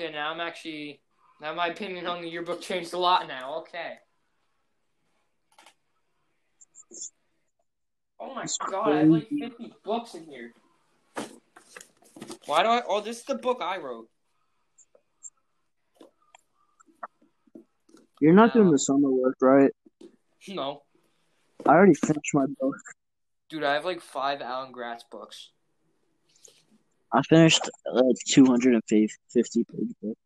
Okay, 0.00 0.12
now 0.12 0.30
I'm 0.30 0.40
actually. 0.40 1.00
Now 1.40 1.54
my 1.54 1.68
opinion 1.68 2.06
on 2.06 2.22
the 2.22 2.28
yearbook 2.28 2.60
changed 2.60 2.92
a 2.92 2.98
lot 2.98 3.26
now. 3.26 3.58
Okay. 3.60 3.94
Oh 8.20 8.34
my 8.34 8.46
god, 8.70 8.92
I 8.92 8.98
have 8.98 9.08
like 9.08 9.28
50 9.28 9.72
books 9.84 10.14
in 10.14 10.26
here. 10.26 10.52
Why 12.46 12.62
do 12.62 12.68
I? 12.68 12.82
Oh, 12.88 13.00
this 13.00 13.18
is 13.18 13.24
the 13.24 13.36
book 13.36 13.58
I 13.60 13.78
wrote. 13.78 14.08
You're 18.20 18.34
not 18.34 18.52
doing 18.52 18.70
the 18.70 18.78
summer 18.78 19.10
work, 19.10 19.36
right? 19.40 19.70
No. 20.48 20.82
I 21.66 21.70
already 21.70 21.94
finished 21.94 22.34
my 22.34 22.46
book. 22.60 22.76
Dude, 23.48 23.64
I 23.64 23.74
have 23.74 23.84
like 23.84 24.00
five 24.00 24.42
Alan 24.42 24.72
Gratz 24.72 25.04
books. 25.10 25.50
I 27.12 27.22
finished 27.22 27.68
uh, 27.86 27.94
like 27.94 28.16
250 28.26 29.64
page 29.64 29.88
book. 30.02 30.18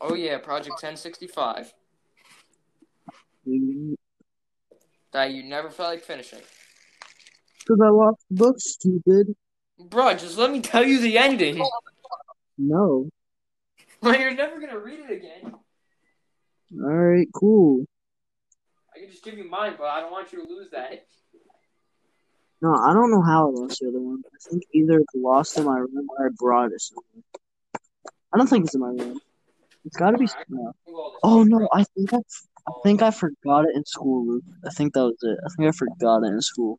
Oh 0.00 0.14
yeah, 0.14 0.38
Projekt 0.38 0.80
1065. 0.82 1.74
Because 3.44 3.60
mm-hmm. 3.60 3.94
That 5.12 5.32
you 5.32 5.42
never 5.42 5.70
felt 5.70 5.90
like 5.90 6.02
finishing. 6.02 6.40
Because 7.60 7.80
I 7.82 7.88
lost 7.88 8.24
the 8.30 8.36
book, 8.36 8.56
stupid. 8.58 9.34
Bruh, 9.80 10.18
just 10.18 10.38
let 10.38 10.50
me 10.50 10.60
tell 10.60 10.84
you 10.84 11.00
the 11.00 11.18
ending. 11.18 11.64
No. 12.56 13.08
Well, 14.00 14.16
you're 14.16 14.32
never 14.32 14.60
gonna 14.60 14.78
read 14.78 15.00
it 15.00 15.10
again. 15.10 15.54
Alright, 16.80 17.26
cool. 17.34 17.84
I 18.94 19.00
can 19.00 19.10
just 19.10 19.24
give 19.24 19.36
you 19.36 19.50
mine, 19.50 19.74
but 19.76 19.86
I 19.86 20.00
don't 20.00 20.12
want 20.12 20.32
you 20.32 20.44
to 20.44 20.48
lose 20.48 20.70
that. 20.70 21.04
No, 22.60 22.74
I 22.74 22.92
don't 22.92 23.10
know 23.10 23.22
how 23.22 23.46
I 23.48 23.50
lost 23.60 23.78
the 23.80 23.88
other 23.88 24.00
one. 24.00 24.22
I 24.26 24.50
think 24.50 24.64
either 24.72 24.98
it's 24.98 25.14
lost 25.14 25.58
in 25.58 25.64
my 25.64 25.78
room 25.78 26.08
or 26.18 26.26
I 26.26 26.30
brought 26.36 26.72
it 26.72 26.80
somewhere. 26.80 27.22
I 28.32 28.36
don't 28.38 28.48
think 28.48 28.64
it's 28.66 28.74
in 28.74 28.80
my 28.80 28.88
room. 28.88 29.20
It's 29.84 29.96
got 29.96 30.10
to 30.10 30.18
be. 30.18 30.28
No. 30.48 30.72
Oh 31.22 31.44
no, 31.44 31.68
I 31.72 31.84
think 31.84 32.12
I, 32.12 32.18
I 32.18 32.72
think 32.82 33.02
I 33.02 33.10
forgot 33.10 33.64
it 33.64 33.76
in 33.76 33.84
school, 33.84 34.26
Luke. 34.26 34.44
I 34.66 34.70
think 34.70 34.92
that 34.94 35.02
was 35.04 35.16
it. 35.22 35.38
I 35.44 35.48
think 35.56 35.68
I 35.68 35.72
forgot 35.72 36.24
it 36.24 36.32
in 36.32 36.42
school. 36.42 36.78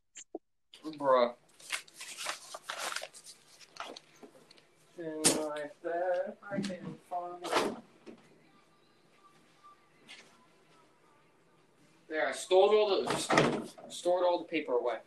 Bruh. 0.97 1.33
Like 4.97 5.73
that, 5.83 6.35
I 6.51 6.59
can 6.59 6.95
find- 7.09 7.77
There, 12.09 12.27
I 12.27 12.31
stored 12.33 12.73
all 12.75 13.03
the 13.03 13.69
stored 13.89 14.23
all 14.25 14.39
the 14.39 14.45
paper 14.45 14.73
away. 14.73 14.97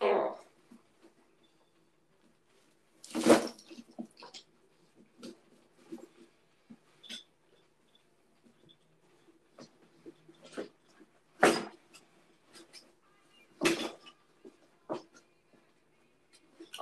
Ugh. 0.00 0.36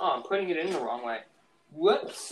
Oh, 0.01 0.11
I'm 0.15 0.18
putting 0.29 0.49
it 0.49 0.57
in 0.57 0.71
the 0.71 0.79
wrong 0.79 1.03
way. 1.03 1.21
Whoops. 1.71 2.31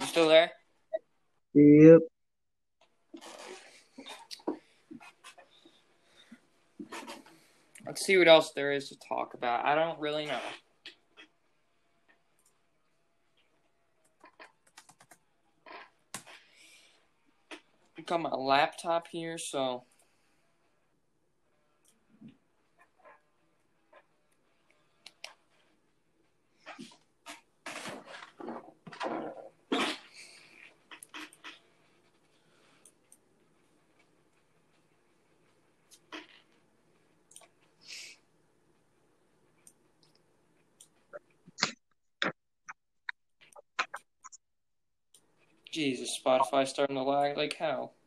You 0.00 0.06
still 0.06 0.28
there? 0.28 0.50
Yep. 1.52 2.00
Let's 7.86 8.04
see 8.04 8.16
what 8.16 8.28
else 8.28 8.52
there 8.52 8.72
is 8.72 8.88
to 8.88 8.96
talk 8.98 9.34
about. 9.34 9.66
I 9.66 9.74
don't 9.74 9.98
really 10.00 10.24
know. 10.26 10.40
I 17.98 18.02
Got 18.06 18.22
my 18.22 18.30
laptop 18.30 19.08
here, 19.08 19.36
so 19.36 19.84
Jesus, 45.70 46.18
Spotify 46.24 46.66
starting 46.66 46.96
to 46.96 47.02
lag 47.02 47.36
like 47.36 47.52
hell. 47.54 47.97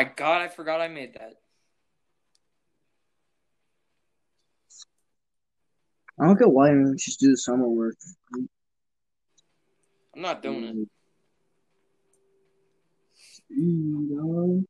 My 0.00 0.10
god, 0.16 0.40
I 0.40 0.48
forgot 0.48 0.80
I 0.80 0.88
made 0.88 1.12
that. 1.12 1.34
I 6.18 6.26
don't 6.26 6.38
get 6.38 6.50
why 6.50 6.70
you 6.70 6.84
don't 6.84 6.98
just 6.98 7.20
do 7.20 7.30
the 7.30 7.36
summer 7.36 7.68
work. 7.68 7.96
I'm 10.14 10.22
not 10.22 10.42
doing 10.42 10.64
it. 10.64 10.88
You 13.50 14.08
know? 14.10 14.64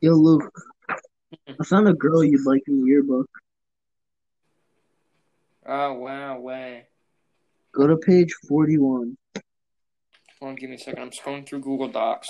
Yo, 0.00 0.12
Luke. 0.12 0.71
I 1.48 1.64
found 1.64 1.88
a 1.88 1.94
girl 1.94 2.22
you'd 2.22 2.46
like 2.46 2.62
in 2.66 2.80
the 2.80 2.86
yearbook. 2.86 3.28
Oh 5.66 5.94
wow, 5.94 6.38
way. 6.40 6.86
Go 7.72 7.86
to 7.86 7.96
page 7.96 8.34
41. 8.48 9.16
Hold 10.40 10.50
on, 10.50 10.54
give 10.56 10.70
me 10.70 10.76
a 10.76 10.78
second. 10.78 11.02
I'm 11.02 11.10
scrolling 11.10 11.46
through 11.46 11.60
Google 11.60 11.88
Docs. 11.88 12.28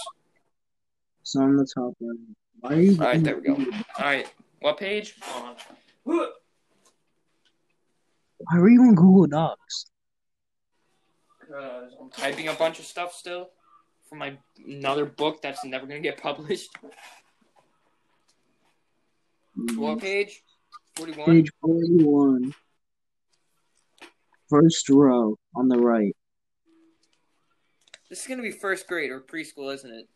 It's 1.22 1.34
on 1.36 1.56
the 1.56 1.66
top 1.66 1.94
right. 2.00 2.18
Why 2.60 2.74
are 2.74 2.80
you? 2.80 2.92
Alright, 2.92 3.24
there 3.24 3.36
we 3.36 3.42
go. 3.42 3.56
Alright, 3.98 4.32
what 4.60 4.78
page? 4.78 5.16
Hold 5.22 5.56
on. 6.04 6.28
Why 8.38 8.58
were 8.58 8.68
you 8.68 8.82
on 8.82 8.94
Google 8.94 9.26
Docs? 9.26 9.86
Because 11.40 11.94
I'm 12.00 12.10
typing 12.10 12.48
a 12.48 12.54
bunch 12.54 12.78
of 12.78 12.84
stuff 12.84 13.14
still 13.14 13.50
for 14.08 14.16
my 14.16 14.36
another 14.66 15.06
book 15.06 15.40
that's 15.42 15.64
never 15.64 15.86
gonna 15.86 16.00
get 16.00 16.20
published. 16.20 16.70
What 19.54 19.98
mm-hmm. 19.98 19.98
page? 19.98 20.42
Forty-one. 20.96 21.26
Page 21.26 21.50
41. 21.60 22.54
First 24.48 24.88
row 24.88 25.38
on 25.56 25.68
the 25.68 25.78
right. 25.78 26.14
This 28.10 28.20
is 28.20 28.26
gonna 28.26 28.42
be 28.42 28.50
first 28.50 28.86
grade 28.86 29.10
or 29.10 29.20
preschool, 29.20 29.72
isn't 29.74 29.90
it? 29.90 30.08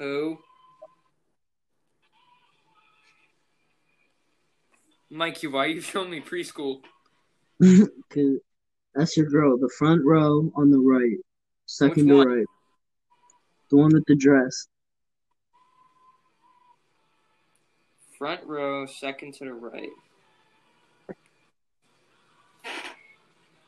Who? 0.00 0.38
Mikey, 5.10 5.46
why 5.46 5.66
are 5.66 5.68
you 5.68 5.80
showing 5.80 6.10
me 6.10 6.20
preschool? 6.20 6.80
Cause 7.60 8.40
that's 8.94 9.16
your 9.16 9.26
girl. 9.26 9.56
The 9.56 9.70
front 9.78 10.04
row 10.04 10.50
on 10.56 10.70
the 10.70 10.78
right. 10.78 11.18
Second 11.66 12.08
to 12.08 12.24
right. 12.24 12.46
The 13.70 13.76
one 13.76 13.92
with 13.92 14.04
the 14.06 14.16
dress. 14.16 14.66
Front 18.18 18.44
row, 18.46 18.86
second 18.86 19.34
to 19.34 19.44
the 19.44 19.52
right. 19.52 19.88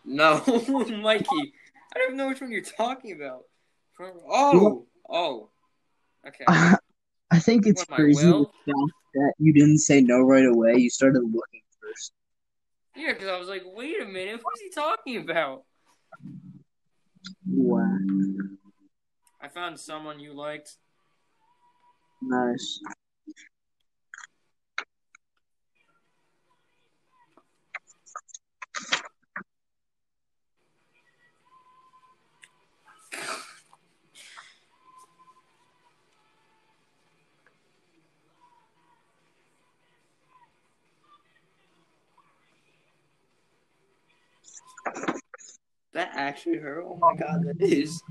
No, 0.05 0.43
Mikey. 1.03 1.53
I 1.95 1.99
don't 1.99 2.17
know 2.17 2.29
which 2.29 2.41
one 2.41 2.53
you're 2.53 2.63
talking 2.63 3.13
about. 3.13 3.45
Oh, 4.01 4.87
oh. 5.09 5.49
Okay. 6.27 6.45
I 7.31 7.39
think 7.41 7.67
it's 7.67 7.83
What, 7.89 7.97
crazy 7.97 8.27
will? 8.27 8.53
the 8.67 8.73
fact 8.73 8.93
that 9.15 9.33
you 9.39 9.53
didn't 9.53 9.79
say 9.79 10.01
no 10.01 10.21
right 10.21 10.45
away. 10.45 10.77
You 10.77 10.91
started 10.91 11.23
looking 11.23 11.63
first. 11.81 12.13
Yeah, 12.95 13.13
because 13.15 13.29
I 13.29 13.39
was 13.39 13.49
like, 13.49 13.63
wait 13.67 14.01
a 14.01 14.05
minute, 14.05 14.41
who's 14.45 14.61
he 14.61 14.71
talking 14.71 15.17
about? 15.19 15.65
Wow. 17.49 17.99
I 19.41 19.49
found 19.49 19.79
someone 19.81 20.21
you 20.21 20.33
liked. 20.35 20.77
Nice. 22.23 22.81
That 45.97 46.11
actually 46.13 46.59
her. 46.59 46.83
Oh 46.83 46.99
my 47.01 47.15
god, 47.17 47.43
that 47.47 47.57
is. 47.59 48.03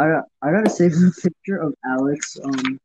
I 0.00 0.20
I 0.40 0.50
gotta 0.50 0.70
save 0.70 0.92
the 0.92 1.12
picture 1.22 1.58
of 1.58 1.74
Alex 1.84 2.38
um 2.42 2.80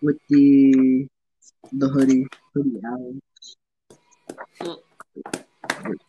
with 0.00 0.16
the 0.28 1.08
the 1.72 1.88
hoodie 1.88 2.26
hoodie 2.54 2.80
Alex. 2.86 3.18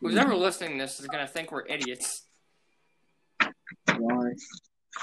Who's 0.01 0.17
ever 0.17 0.35
listening 0.35 0.77
to 0.77 0.83
this 0.83 0.99
is 0.99 1.07
gonna 1.07 1.25
think 1.27 1.51
we're 1.51 1.65
idiots. 1.65 2.25
Why? 3.97 4.33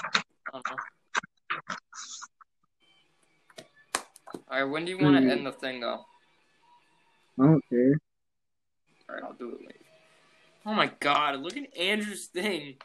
I 0.05 0.51
don't 0.53 0.65
know. 0.71 0.77
Alright, 4.49 4.69
when 4.69 4.85
do 4.85 4.91
you 4.91 4.97
want 4.99 5.17
to 5.17 5.23
Hmm. 5.23 5.29
end 5.29 5.45
the 5.45 5.51
thing 5.51 5.81
though? 5.81 6.05
I 7.37 7.43
don't 7.47 7.63
care. 7.69 7.99
Alright, 9.09 9.23
I'll 9.25 9.33
do 9.33 9.49
it 9.55 9.59
later. 9.59 9.84
Oh 10.65 10.73
my 10.73 10.91
god, 10.99 11.39
look 11.41 11.55
at 11.57 11.77
Andrew's 11.77 12.25
thing. 12.25 12.75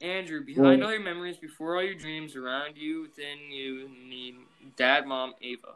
Andrew, 0.00 0.44
behind 0.44 0.82
all 0.82 0.92
your 0.92 1.02
memories, 1.02 1.36
before 1.36 1.76
all 1.76 1.82
your 1.82 1.94
dreams, 1.94 2.36
around 2.36 2.76
you, 2.76 3.02
within 3.02 3.50
you, 3.50 3.88
need 4.08 4.34
dad, 4.76 5.06
mom, 5.06 5.34
Ava. 5.42 5.74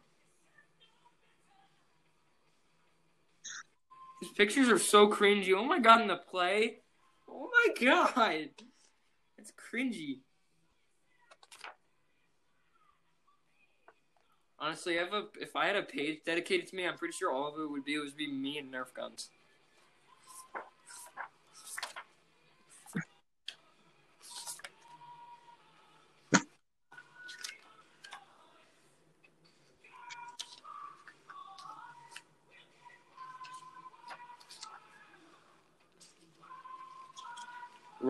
These 4.20 4.32
pictures 4.32 4.68
are 4.68 4.78
so 4.78 5.08
cringy. 5.08 5.52
Oh 5.52 5.64
my 5.64 5.80
god, 5.80 6.02
in 6.02 6.06
the 6.08 6.16
play. 6.16 6.78
Oh 7.28 7.48
my 7.50 7.74
god. 7.84 8.50
It's 9.36 9.52
cringy. 9.52 10.20
Honestly, 14.60 15.00
I 15.00 15.02
have 15.02 15.12
a, 15.12 15.24
if 15.40 15.56
I 15.56 15.66
had 15.66 15.74
a 15.74 15.82
page 15.82 16.20
dedicated 16.24 16.68
to 16.68 16.76
me, 16.76 16.86
I'm 16.86 16.96
pretty 16.96 17.14
sure 17.14 17.32
all 17.32 17.52
of 17.52 17.60
it 17.60 17.68
would 17.68 17.84
be 17.84 17.94
it 17.94 17.98
would 17.98 18.16
be 18.16 18.30
me 18.30 18.58
and 18.58 18.72
Nerf 18.72 18.94
guns. 18.94 19.30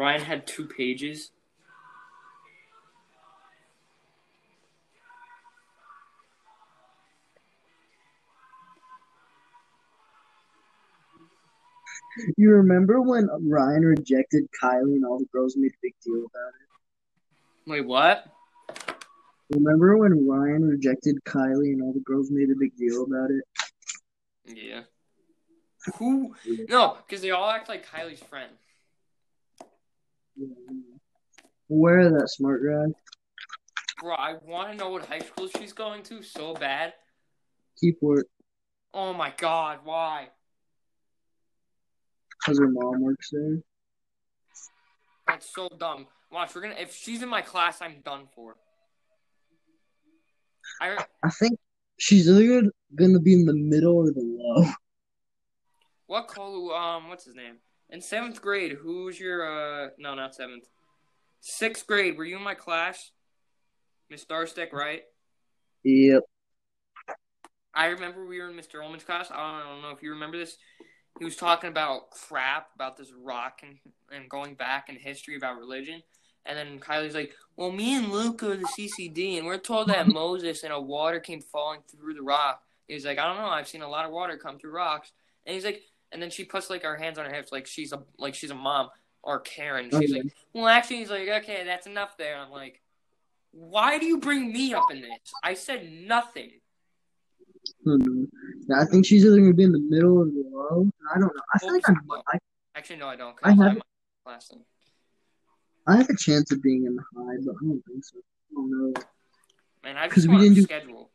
Ryan 0.02 0.22
had 0.22 0.48
two 0.48 0.66
pages. 0.66 1.30
You 12.36 12.50
remember 12.50 13.00
when 13.00 13.28
Ryan 13.48 13.84
rejected 13.84 14.48
Kylie 14.60 14.96
and 14.96 15.04
all 15.06 15.20
the 15.20 15.26
girls 15.26 15.56
made 15.56 15.70
a 15.70 15.80
big 15.80 15.94
deal 16.04 16.26
about 16.26 16.48
it? 16.48 17.70
Wait, 17.70 17.86
what? 17.86 18.26
Remember 19.50 19.96
when 19.98 20.26
Ryan 20.26 20.64
rejected 20.64 21.22
Kylie 21.24 21.74
and 21.74 21.80
all 21.80 21.92
the 21.92 22.00
girls 22.00 22.28
made 22.32 22.50
a 22.50 22.56
big 22.58 22.76
deal 22.76 23.04
about 23.04 23.30
it? 23.30 23.44
Yeah. 24.46 24.80
Who? 25.98 26.34
No, 26.68 26.98
because 27.06 27.22
they 27.22 27.30
all 27.30 27.48
act 27.48 27.68
like 27.68 27.86
Kylie's 27.86 28.18
friend. 28.18 28.50
Where 31.68 32.10
that 32.10 32.28
smart 32.30 32.62
guy? 32.64 32.92
Bro, 34.00 34.14
I 34.14 34.34
want 34.44 34.70
to 34.72 34.76
know 34.76 34.90
what 34.90 35.06
high 35.06 35.20
school 35.20 35.48
she's 35.48 35.72
going 35.72 36.02
to 36.04 36.22
so 36.22 36.54
bad. 36.54 36.94
Keyport, 37.82 38.22
Oh 38.94 39.12
my 39.14 39.32
god, 39.36 39.80
why? 39.84 40.28
because 42.40 42.58
her 42.58 42.68
mom 42.68 43.00
works 43.00 43.30
there. 43.30 43.58
That's 45.28 45.54
so 45.54 45.68
dumb. 45.78 46.08
Watch, 46.30 46.54
we're 46.54 46.62
gonna. 46.62 46.74
If 46.78 46.94
she's 46.94 47.22
in 47.22 47.28
my 47.28 47.40
class, 47.40 47.80
I'm 47.80 48.00
done 48.04 48.26
for. 48.34 48.56
I 50.80 51.04
I 51.22 51.30
think 51.30 51.58
she's 51.98 52.28
either 52.28 52.68
gonna 52.96 53.20
be 53.20 53.34
in 53.34 53.44
the 53.46 53.54
middle 53.54 53.96
or 53.96 54.06
the 54.12 54.20
low. 54.20 54.66
what 56.06 56.26
call 56.26 56.72
um 56.74 57.08
what's 57.08 57.24
his 57.24 57.34
name 57.36 57.56
in 57.92 58.00
seventh 58.00 58.42
grade? 58.42 58.72
Who's 58.72 59.20
your 59.20 59.46
uh 59.46 59.90
no 59.98 60.14
not 60.14 60.34
seventh, 60.34 60.64
sixth 61.40 61.86
grade? 61.86 62.16
Were 62.16 62.24
you 62.24 62.36
in 62.36 62.42
my 62.42 62.54
class, 62.54 63.12
Miss 64.10 64.24
Starstick, 64.24 64.72
right? 64.72 65.02
Yep. 65.84 66.22
I 67.74 67.86
remember 67.86 68.26
we 68.26 68.40
were 68.40 68.50
in 68.50 68.56
Mr. 68.56 68.82
Ullman's 68.82 69.04
class. 69.04 69.30
I 69.30 69.36
don't, 69.36 69.66
I 69.66 69.70
don't 69.70 69.82
know 69.82 69.90
if 69.90 70.02
you 70.02 70.10
remember 70.10 70.38
this. 70.38 70.56
He 71.18 71.24
was 71.24 71.36
talking 71.36 71.70
about 71.70 72.10
crap 72.10 72.68
about 72.74 72.96
this 72.96 73.12
rock 73.22 73.60
and, 73.62 73.78
and 74.10 74.28
going 74.28 74.54
back 74.54 74.88
in 74.88 74.96
history 74.96 75.36
about 75.36 75.58
religion. 75.58 76.02
And 76.44 76.58
then 76.58 76.80
Kylie's 76.80 77.14
like, 77.14 77.34
Well, 77.56 77.70
me 77.70 77.96
and 77.96 78.10
Luke 78.10 78.38
to 78.38 78.56
the 78.56 78.66
CCD, 78.66 79.38
and 79.38 79.46
we're 79.46 79.58
told 79.58 79.88
that 79.88 80.08
Moses 80.12 80.64
and 80.64 80.72
a 80.72 80.80
water 80.80 81.20
came 81.20 81.40
falling 81.40 81.80
through 81.88 82.14
the 82.14 82.22
rock. 82.22 82.62
He's 82.88 83.06
like, 83.06 83.18
I 83.18 83.26
don't 83.26 83.36
know. 83.36 83.46
I've 83.46 83.68
seen 83.68 83.82
a 83.82 83.88
lot 83.88 84.04
of 84.04 84.12
water 84.12 84.36
come 84.36 84.58
through 84.58 84.72
rocks. 84.72 85.12
And 85.46 85.54
he's 85.54 85.64
like, 85.64 85.82
and 86.12 86.20
then 86.22 86.30
she 86.30 86.44
puts 86.44 86.70
like 86.70 86.82
her 86.82 86.96
hands 86.96 87.18
on 87.18 87.24
her 87.26 87.32
hips, 87.34 87.50
like 87.52 87.66
she's 87.66 87.92
a 87.92 88.02
like 88.18 88.34
she's 88.34 88.50
a 88.50 88.54
mom 88.54 88.88
or 89.22 89.40
Karen. 89.40 89.88
Oh, 89.92 90.00
she's 90.00 90.12
Okay. 90.12 90.22
like, 90.22 90.32
Well, 90.52 90.66
actually, 90.68 90.96
he's 90.98 91.10
like, 91.10 91.28
Okay, 91.28 91.62
that's 91.64 91.86
enough 91.86 92.16
there. 92.16 92.36
I'm 92.36 92.50
like, 92.50 92.80
Why 93.52 93.98
do 93.98 94.06
you 94.06 94.18
bring 94.18 94.52
me 94.52 94.74
up 94.74 94.90
in 94.90 95.00
this? 95.00 95.10
I 95.42 95.54
said 95.54 95.90
nothing. 95.90 96.50
I. 97.86 97.96
Yeah, 98.68 98.80
I 98.80 98.84
think 98.84 99.06
she's 99.06 99.24
either 99.24 99.36
gonna 99.38 99.52
be 99.54 99.64
in 99.64 99.72
the 99.72 99.78
middle 99.78 100.18
or 100.18 100.24
the 100.26 100.44
low. 100.52 100.90
I 101.14 101.18
don't 101.18 101.34
know. 101.34 101.42
I 101.54 101.58
feel 101.58 101.72
like 101.72 101.88
I'm, 101.88 101.96
No. 102.06 102.22
I, 102.32 102.38
Actually, 102.74 102.96
no, 102.96 103.08
I 103.08 103.16
don't. 103.16 103.36
I 103.42 103.50
have- 103.52 103.60
am 103.76 103.80
last 104.26 104.50
thing. 104.50 104.64
I 105.86 105.96
have 105.96 106.08
a 106.08 106.16
chance 106.16 106.50
of 106.52 106.62
being 106.62 106.86
in 106.86 106.94
the 106.96 107.02
high, 107.02 107.36
but 107.44 107.54
I 107.60 107.66
don't 107.66 107.82
think 107.86 108.04
so. 108.04 108.18
I 108.18 108.54
don't 108.54 108.70
know. 108.70 108.92
Man, 109.84 109.96
I 109.96 110.08
just 110.08 110.28
we 110.28 110.36
didn't 110.38 110.52
a 110.52 110.54
do- 110.56 110.62
schedule. 110.62 111.10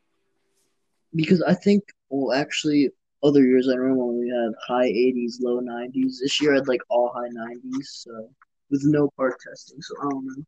Because 1.14 1.42
I 1.42 1.54
think, 1.54 1.84
well, 2.10 2.38
actually, 2.38 2.90
other 3.22 3.42
years 3.42 3.68
I 3.68 3.76
normally 3.76 4.28
had 4.28 4.52
high 4.66 4.88
80s, 4.88 5.40
low 5.40 5.60
90s. 5.60 6.20
This 6.20 6.40
year 6.40 6.52
I 6.52 6.56
had 6.56 6.68
like 6.68 6.80
all 6.88 7.12
high 7.14 7.28
90s, 7.28 7.84
so 7.84 8.30
with 8.70 8.82
no 8.84 9.10
part 9.16 9.34
testing. 9.40 9.80
So 9.80 9.94
I 10.00 10.10
don't 10.10 10.24
know. 10.24 10.44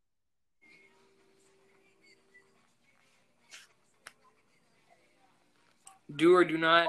Do 6.15 6.35
or 6.35 6.43
do 6.43 6.57
not. 6.57 6.87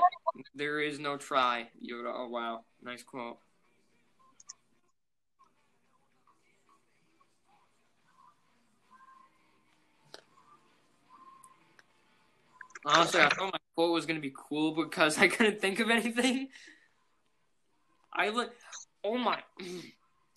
There 0.55 0.81
is 0.81 0.99
no 0.99 1.17
try. 1.17 1.69
Yoda. 1.81 2.13
Oh 2.15 2.29
wow, 2.29 2.65
nice 2.83 3.03
quote. 3.03 3.39
Honestly, 12.85 13.21
I 13.21 13.29
thought 13.29 13.53
my 13.53 13.59
quote 13.75 13.93
was 13.93 14.07
gonna 14.07 14.21
be 14.21 14.33
cool 14.35 14.75
because 14.75 15.19
I 15.25 15.29
couldn't 15.29 15.61
think 15.61 15.81
of 15.81 15.91
anything. 15.91 16.49
I 18.13 18.29
look. 18.29 18.53
Oh 19.05 19.17
my. 19.19 19.41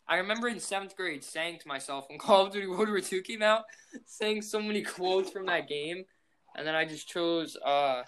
I 0.08 0.18
remember 0.18 0.48
in 0.48 0.60
seventh 0.60 0.96
grade 0.96 1.24
saying 1.24 1.60
to 1.60 1.68
myself 1.68 2.06
when 2.10 2.20
Call 2.20 2.46
of 2.46 2.54
Duty 2.54 2.68
World 2.68 2.90
War 2.90 3.00
II 3.00 3.22
came 3.22 3.42
out, 3.42 3.64
saying 4.06 4.44
so 4.44 4.62
many 4.62 4.84
quotes 4.84 5.32
from 5.32 5.48
that 5.48 5.68
game, 5.68 6.06
and 6.56 6.66
then 6.66 6.76
I 6.76 6.86
just 6.86 7.08
chose 7.08 7.58
uh 7.58 8.04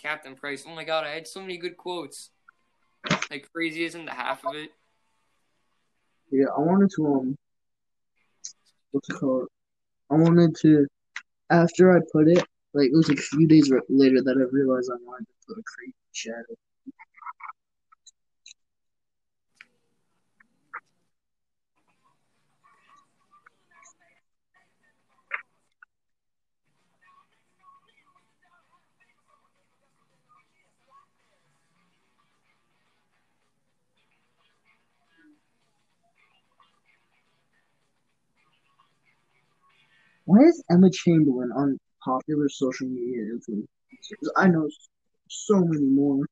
Captain 0.00 0.34
Price. 0.34 0.64
Oh 0.66 0.74
my 0.74 0.84
god, 0.84 1.04
I 1.04 1.10
had 1.10 1.26
so 1.26 1.40
many 1.40 1.58
good 1.58 1.76
quotes. 1.76 2.30
Like 3.30 3.48
crazy 3.52 3.84
isn't 3.84 4.04
the 4.04 4.12
half 4.12 4.44
of 4.44 4.54
it. 4.54 4.70
Yeah, 6.30 6.46
I 6.56 6.60
wanted 6.60 6.90
to 6.96 7.06
um, 7.06 7.38
what's 8.90 9.08
it 9.08 9.14
called? 9.14 9.48
I 10.10 10.14
wanted 10.14 10.56
to 10.62 10.86
after 11.50 11.96
I 11.96 12.00
put 12.12 12.28
it, 12.28 12.44
like 12.74 12.86
it 12.88 12.96
was 12.96 13.08
like 13.08 13.18
a 13.18 13.22
few 13.22 13.46
days 13.46 13.70
later 13.88 14.22
that 14.22 14.36
I 14.36 14.44
realized 14.50 14.90
I 14.90 14.96
wanted 15.04 15.26
to 15.26 15.34
put 15.46 15.58
a 15.58 15.62
creepy 15.62 15.94
shadow. 16.12 16.56
Why 40.24 40.44
is 40.44 40.62
Emma 40.70 40.90
Chamberlain 40.90 41.50
on 41.52 41.78
popular 42.04 42.48
social 42.48 42.88
media 42.88 43.22
influencers. 43.34 44.28
I 44.36 44.48
know 44.48 44.68
so 45.28 45.56
many 45.60 45.86
more. 45.86 46.26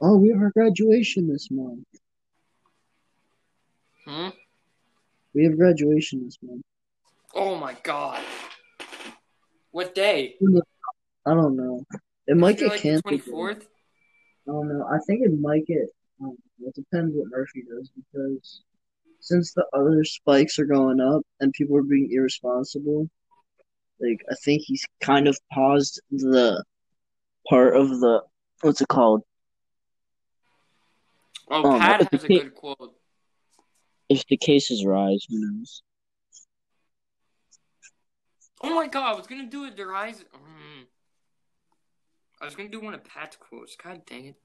Oh, 0.00 0.16
we 0.16 0.28
have 0.28 0.40
our 0.40 0.50
graduation 0.50 1.28
this 1.28 1.50
month. 1.50 1.86
Hmm? 4.06 4.28
We 5.34 5.44
have 5.44 5.56
graduation 5.56 6.24
this 6.24 6.38
month. 6.42 6.62
Oh 7.34 7.56
my 7.56 7.76
god. 7.82 8.22
What 9.70 9.94
day? 9.94 10.36
I 11.26 11.34
don't 11.34 11.56
know. 11.56 11.84
It 12.26 12.36
might 12.36 12.58
get 12.58 12.68
like 12.68 12.82
the 12.82 12.88
canceled. 12.88 13.20
24th? 13.22 13.62
I 14.48 14.52
don't 14.52 14.68
know. 14.68 14.86
I 14.90 14.98
think 15.06 15.22
it 15.24 15.38
might 15.38 15.66
get. 15.66 15.88
Um, 16.22 16.36
it 16.60 16.74
depends 16.74 17.14
what 17.14 17.28
Murphy 17.30 17.64
does 17.68 17.90
because 17.94 18.62
since 19.20 19.52
the 19.52 19.64
other 19.72 20.04
spikes 20.04 20.58
are 20.58 20.64
going 20.64 21.00
up 21.00 21.22
and 21.40 21.52
people 21.52 21.76
are 21.76 21.82
being 21.82 22.08
irresponsible, 22.10 23.08
like 24.00 24.20
I 24.30 24.34
think 24.44 24.62
he's 24.64 24.84
kind 25.00 25.28
of 25.28 25.38
paused 25.52 26.00
the 26.10 26.64
part 27.48 27.76
of 27.76 27.88
the 28.00 28.22
what's 28.62 28.80
it 28.80 28.88
called? 28.88 29.22
Oh, 31.50 31.62
Oh, 31.74 31.78
Pat 31.78 32.00
has 32.12 32.24
a 32.24 32.26
the- 32.26 32.38
good 32.40 32.54
quote. 32.54 32.94
If 34.08 34.26
the 34.26 34.36
cases 34.36 34.84
rise, 34.84 35.26
who 35.28 35.38
knows? 35.38 35.82
Oh 38.62 38.74
my 38.74 38.86
god, 38.88 39.14
I 39.14 39.16
was 39.16 39.26
gonna 39.26 39.46
do 39.46 39.64
it. 39.66 39.76
Their 39.76 39.94
eyes. 39.94 40.24
Mm. 40.34 40.86
I 42.40 42.44
was 42.44 42.54
gonna 42.56 42.68
do 42.68 42.80
one 42.80 42.94
of 42.94 43.04
Pat's 43.04 43.36
quotes. 43.36 43.76
God 43.76 44.02
dang 44.06 44.26
it. 44.26 44.36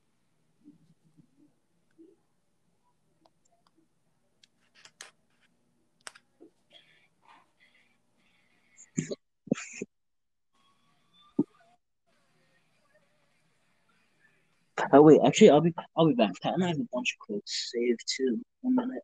Oh 14.92 15.02
wait, 15.02 15.22
actually, 15.26 15.50
I'll 15.50 15.62
be 15.62 15.74
I'll 15.98 16.08
be 16.08 16.14
back. 16.14 16.34
Pat 16.42 16.54
and 16.54 16.64
I 16.64 16.68
have 16.68 16.80
a 16.80 16.88
bunch 16.92 17.14
of 17.14 17.20
quotes 17.26 17.72
saved 17.72 18.02
too. 18.08 18.42
One 18.62 18.76
minute. 18.76 19.02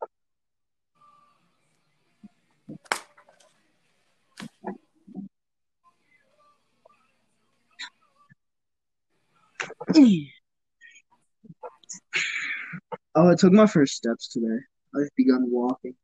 Oh, 13.15 13.29
I 13.29 13.35
took 13.35 13.51
my 13.51 13.67
first 13.67 13.95
steps 13.95 14.29
today. 14.29 14.59
I've 14.95 15.09
begun 15.17 15.45
walking. 15.49 15.95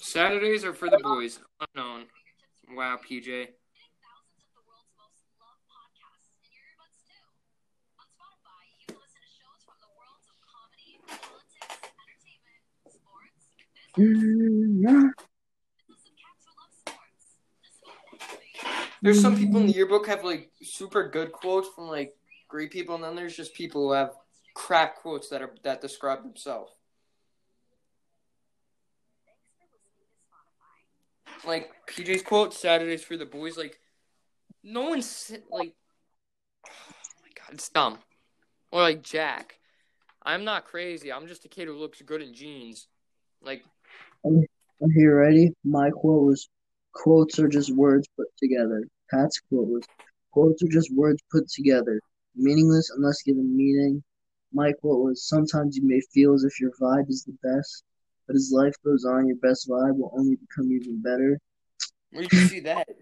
Saturdays 0.00 0.64
are 0.64 0.72
for 0.72 0.90
the 0.90 0.98
boys. 0.98 1.40
Unknown. 1.74 2.06
Wow, 2.70 2.98
PJ. 3.08 3.48
There's 13.96 15.12
some 19.20 19.36
people 19.36 19.60
in 19.60 19.66
the 19.66 19.72
yearbook 19.72 20.08
have 20.08 20.24
like 20.24 20.50
super 20.62 21.08
good 21.08 21.30
quotes 21.30 21.68
from 21.68 21.88
like 21.88 22.16
great 22.48 22.72
people, 22.72 22.96
and 22.96 23.04
then 23.04 23.14
there's 23.14 23.36
just 23.36 23.54
people 23.54 23.88
who 23.88 23.92
have 23.92 24.14
crap 24.54 24.96
quotes 24.96 25.28
that 25.28 25.42
are 25.42 25.54
that 25.62 25.80
describe 25.80 26.22
themselves. 26.22 26.72
Like 31.46 31.70
PJ's 31.86 32.22
quote, 32.22 32.54
"Saturdays 32.54 33.04
for 33.04 33.16
the 33.16 33.26
boys." 33.26 33.56
Like, 33.56 33.78
no 34.64 34.88
one's 34.88 35.30
like, 35.50 35.74
oh 36.66 36.70
my 37.22 37.28
god, 37.36 37.52
it's 37.52 37.68
dumb. 37.68 37.98
Or 38.72 38.80
like 38.80 39.02
Jack, 39.02 39.58
I'm 40.22 40.44
not 40.44 40.64
crazy. 40.64 41.12
I'm 41.12 41.28
just 41.28 41.44
a 41.44 41.48
kid 41.48 41.68
who 41.68 41.74
looks 41.74 42.02
good 42.02 42.22
in 42.22 42.34
jeans. 42.34 42.88
Like, 43.42 43.62
You 44.24 45.12
ready? 45.12 45.52
My 45.64 45.90
quote 45.90 46.24
was, 46.24 46.48
"Quotes 46.92 47.38
are 47.38 47.48
just 47.48 47.74
words 47.74 48.08
put 48.16 48.28
together." 48.38 48.86
Pat's 49.10 49.40
quote 49.40 49.68
was, 49.68 49.84
"Quotes 50.32 50.62
are 50.62 50.68
just 50.68 50.94
words 50.94 51.22
put 51.30 51.48
together, 51.48 52.00
meaningless 52.34 52.90
unless 52.96 53.22
given 53.22 53.56
meaning." 53.56 54.02
My 54.52 54.72
quote 54.72 55.04
was, 55.04 55.26
"Sometimes 55.26 55.76
you 55.76 55.86
may 55.86 56.00
feel 56.12 56.32
as 56.32 56.44
if 56.44 56.60
your 56.60 56.70
vibe 56.80 57.10
is 57.10 57.24
the 57.24 57.36
best, 57.42 57.84
but 58.26 58.36
as 58.36 58.50
life 58.52 58.74
goes 58.84 59.04
on, 59.04 59.26
your 59.26 59.36
best 59.36 59.68
vibe 59.68 59.96
will 59.98 60.12
only 60.16 60.36
become 60.36 60.72
even 60.72 61.00
better." 61.02 61.38
where 62.10 62.22
did 62.22 62.32
you 62.32 62.46
see 62.46 62.60
that? 62.60 62.88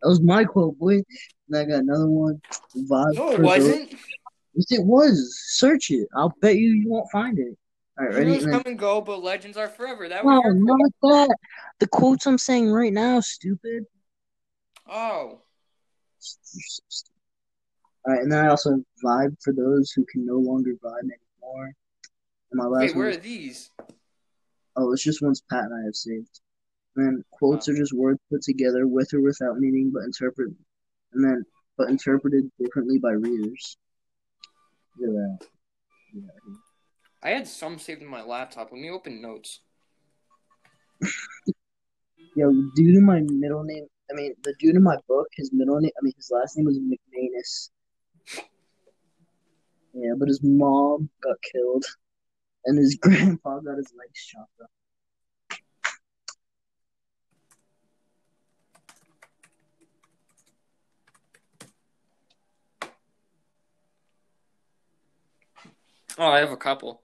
That 0.00 0.10
was 0.10 0.22
my 0.22 0.44
quote, 0.44 0.78
boy. 0.78 1.02
And 1.48 1.56
I 1.56 1.64
got 1.64 1.80
another 1.80 2.06
one. 2.08 2.40
Vibe 2.76 3.14
No, 3.14 3.32
it 3.32 3.40
wasn't. 3.40 3.90
Yes, 4.54 4.70
it 4.70 4.86
was. 4.86 5.36
Search 5.48 5.90
it. 5.90 6.06
I'll 6.14 6.32
bet 6.40 6.54
you 6.54 6.68
you 6.68 6.88
won't 6.88 7.10
find 7.10 7.36
it. 7.36 7.58
All 7.98 8.06
right, 8.06 8.14
ready? 8.14 8.30
Heroes 8.30 8.46
come 8.46 8.62
and 8.66 8.78
go, 8.78 9.00
but 9.00 9.22
legends 9.22 9.56
are 9.56 9.68
forever. 9.68 10.08
That 10.08 10.24
was 10.24 10.34
No, 10.34 10.42
your 10.42 10.54
quote. 10.54 10.78
not 11.02 11.28
that. 11.28 11.36
The 11.80 11.88
quotes 11.88 12.26
I'm 12.26 12.38
saying 12.38 12.70
right 12.70 12.92
now, 12.92 13.20
stupid. 13.20 13.84
Oh, 14.86 15.40
All 18.04 18.14
right, 18.14 18.22
and 18.22 18.30
then 18.32 18.44
I 18.44 18.48
also 18.48 18.70
have 18.70 18.80
vibe 19.04 19.36
for 19.42 19.52
those 19.52 19.90
who 19.92 20.04
can 20.10 20.24
no 20.24 20.36
longer 20.36 20.72
vibe 20.82 21.00
anymore. 21.02 21.72
And 22.50 22.58
my 22.58 22.64
last 22.64 22.80
wait, 22.80 22.90
one 22.94 22.98
where 22.98 23.08
is, 23.10 23.16
are 23.16 23.20
these? 23.20 23.70
oh, 24.76 24.92
it's 24.92 25.02
just 25.02 25.20
ones 25.20 25.42
Pat 25.50 25.64
and 25.64 25.74
I 25.74 25.84
have 25.84 25.94
saved. 25.96 26.40
And 26.96 27.04
then 27.06 27.24
quotes 27.32 27.68
are 27.68 27.76
just 27.76 27.92
words 27.92 28.18
put 28.30 28.42
together 28.42 28.86
with 28.86 29.12
or 29.12 29.20
without 29.20 29.58
meaning, 29.58 29.90
but 29.92 30.04
interpret, 30.04 30.50
and 31.12 31.24
then 31.24 31.44
but 31.76 31.90
interpreted 31.90 32.50
differently 32.58 32.98
by 32.98 33.10
readers. 33.12 33.76
Look 34.98 35.10
at 35.10 35.14
that. 35.14 35.38
Look 36.14 36.24
at 36.24 36.34
that. 36.46 36.58
I 37.22 37.30
had 37.30 37.48
some 37.48 37.78
saved 37.78 38.02
in 38.02 38.08
my 38.08 38.22
laptop. 38.22 38.70
Let 38.70 38.80
me 38.80 38.90
open 38.90 39.20
notes. 39.20 39.60
Yo, 42.36 42.52
dude 42.76 42.94
in 42.94 43.04
my 43.04 43.20
middle 43.20 43.64
name, 43.64 43.86
I 44.10 44.14
mean, 44.14 44.34
the 44.44 44.54
dude 44.60 44.76
in 44.76 44.82
my 44.82 44.96
book, 45.08 45.26
his 45.32 45.52
middle 45.52 45.80
name, 45.80 45.90
I 46.00 46.00
mean, 46.02 46.12
his 46.16 46.30
last 46.30 46.56
name 46.56 46.66
was 46.66 46.78
McManus. 46.78 47.70
Yeah, 49.92 50.12
but 50.16 50.28
his 50.28 50.40
mom 50.42 51.10
got 51.20 51.36
killed, 51.52 51.84
and 52.66 52.78
his 52.78 52.94
grandpa 53.00 53.58
got 53.60 53.76
his 53.78 53.92
legs 53.98 54.24
chopped 54.24 54.60
off. 54.62 54.68
Oh, 66.16 66.26
I 66.26 66.38
have 66.38 66.50
a 66.50 66.56
couple. 66.56 67.02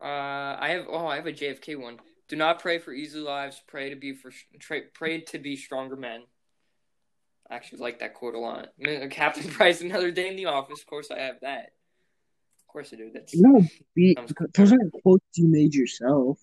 Uh, 0.00 0.56
I 0.60 0.68
have. 0.70 0.86
Oh, 0.88 1.06
I 1.06 1.16
have 1.16 1.26
a 1.26 1.32
JFK 1.32 1.80
one. 1.80 1.98
Do 2.28 2.36
not 2.36 2.60
pray 2.60 2.78
for 2.78 2.92
easy 2.92 3.18
lives. 3.18 3.60
Pray 3.66 3.90
to 3.90 3.96
be 3.96 4.14
for. 4.14 4.30
Pray, 4.60 4.82
pray 4.94 5.20
to 5.22 5.38
be 5.38 5.56
stronger 5.56 5.96
men. 5.96 6.22
I 7.50 7.56
actually 7.56 7.78
like 7.78 8.00
that 8.00 8.14
quote 8.14 8.34
a 8.34 8.38
lot. 8.38 8.68
Captain 9.10 9.48
Price, 9.50 9.80
another 9.80 10.10
day 10.10 10.28
in 10.28 10.36
the 10.36 10.46
office. 10.46 10.80
Of 10.80 10.86
course, 10.86 11.10
I 11.10 11.18
have 11.18 11.40
that. 11.40 11.72
Of 12.60 12.68
course, 12.68 12.92
I 12.92 12.96
do. 12.96 13.10
That's. 13.12 13.34
No, 13.34 13.62
be, 13.94 14.16
those 14.54 14.72
aren't 14.72 14.92
quotes 15.02 15.24
you 15.34 15.48
made 15.48 15.74
yourself. 15.74 16.38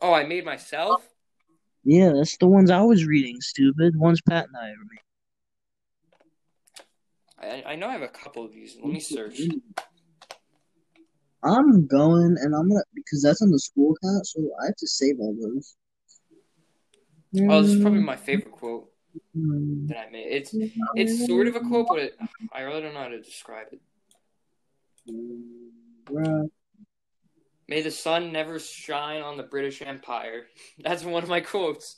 Oh, 0.00 0.12
I 0.12 0.24
made 0.24 0.44
myself. 0.44 1.06
Yeah, 1.84 2.12
that's 2.14 2.36
the 2.38 2.46
ones 2.46 2.70
I 2.70 2.82
was 2.82 3.04
reading, 3.04 3.40
stupid. 3.40 3.96
Ones 3.96 4.20
Pat 4.20 4.46
and 4.46 4.56
I 4.56 4.70
ever 4.70 4.80
made. 4.90 5.00
I, 7.66 7.72
I 7.72 7.76
know 7.76 7.88
I 7.88 7.92
have 7.92 8.02
a 8.02 8.08
couple 8.08 8.44
of 8.44 8.52
these. 8.52 8.76
Let 8.82 8.92
me 8.92 9.00
search. 9.00 9.40
I'm 11.42 11.86
going, 11.86 12.36
and 12.40 12.54
I'm 12.54 12.68
gonna 12.68 12.82
because 12.94 13.22
that's 13.22 13.42
on 13.42 13.50
the 13.50 13.58
school 13.58 13.94
account, 13.94 14.26
so 14.26 14.40
I 14.62 14.66
have 14.66 14.76
to 14.76 14.86
save 14.88 15.20
all 15.20 15.34
those. 15.40 15.76
Oh, 17.48 17.62
this 17.62 17.74
is 17.74 17.82
probably 17.82 18.00
my 18.00 18.16
favorite 18.16 18.52
quote 18.52 18.90
Mm. 19.36 19.88
that 19.88 19.98
I 19.98 20.10
made. 20.10 20.26
It's 20.30 20.54
it's 20.96 21.26
sort 21.26 21.48
of 21.48 21.56
a 21.56 21.60
quote, 21.60 21.86
but 21.88 21.98
it, 21.98 22.16
I 22.52 22.60
really 22.62 22.82
don't 22.82 22.94
know 22.94 23.00
how 23.00 23.08
to 23.08 23.20
describe 23.20 23.68
it. 23.72 23.80
Right. 26.10 26.48
May 27.68 27.82
the 27.82 27.90
sun 27.90 28.32
never 28.32 28.58
shine 28.58 29.22
on 29.22 29.36
the 29.36 29.42
British 29.42 29.82
Empire. 29.82 30.46
That's 30.78 31.04
one 31.04 31.22
of 31.22 31.28
my 31.28 31.40
quotes. 31.40 31.96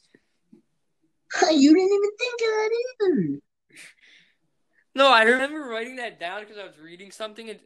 You 1.53 1.75
didn't 1.75 1.93
even 1.93 2.11
think 2.19 2.41
of 2.41 2.49
that 2.49 2.71
either. 3.01 3.41
No, 4.97 5.09
I 5.13 5.23
remember 5.23 5.61
writing 5.61 5.97
that 5.97 6.19
down 6.19 6.41
because 6.41 6.59
I 6.59 6.65
was 6.65 6.77
reading 6.77 7.13
something 7.13 7.49
and 7.49 7.61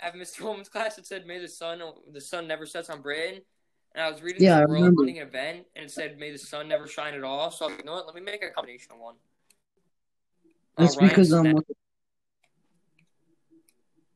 at 0.00 0.14
Mr. 0.14 0.40
Holman's 0.42 0.68
class. 0.68 0.98
It 0.98 1.06
said, 1.06 1.26
"May 1.26 1.38
the 1.38 1.48
sun 1.48 1.80
the 2.12 2.20
sun 2.20 2.46
never 2.46 2.66
sets 2.66 2.90
on 2.90 3.00
Britain." 3.02 3.42
And 3.94 4.04
I 4.04 4.10
was 4.10 4.22
reading 4.22 4.42
Yeah, 4.42 4.60
the 4.60 4.68
world 4.68 4.94
remember. 4.98 5.06
event, 5.08 5.66
and 5.74 5.86
it 5.86 5.90
said, 5.90 6.18
"May 6.18 6.30
the 6.30 6.38
sun 6.38 6.68
never 6.68 6.86
shine 6.86 7.14
at 7.14 7.24
all." 7.24 7.50
So 7.50 7.64
I 7.64 7.68
was 7.68 7.72
like, 7.76 7.84
"You 7.84 7.86
know 7.86 7.92
what? 7.94 8.06
Let 8.06 8.14
me 8.14 8.20
make 8.20 8.42
a 8.42 8.50
combination 8.50 8.92
of 8.92 8.98
one." 8.98 9.14
Oh, 10.78 10.82
That's 10.82 10.96
Ryan 10.96 11.08
because 11.08 11.32
I'm. 11.32 11.46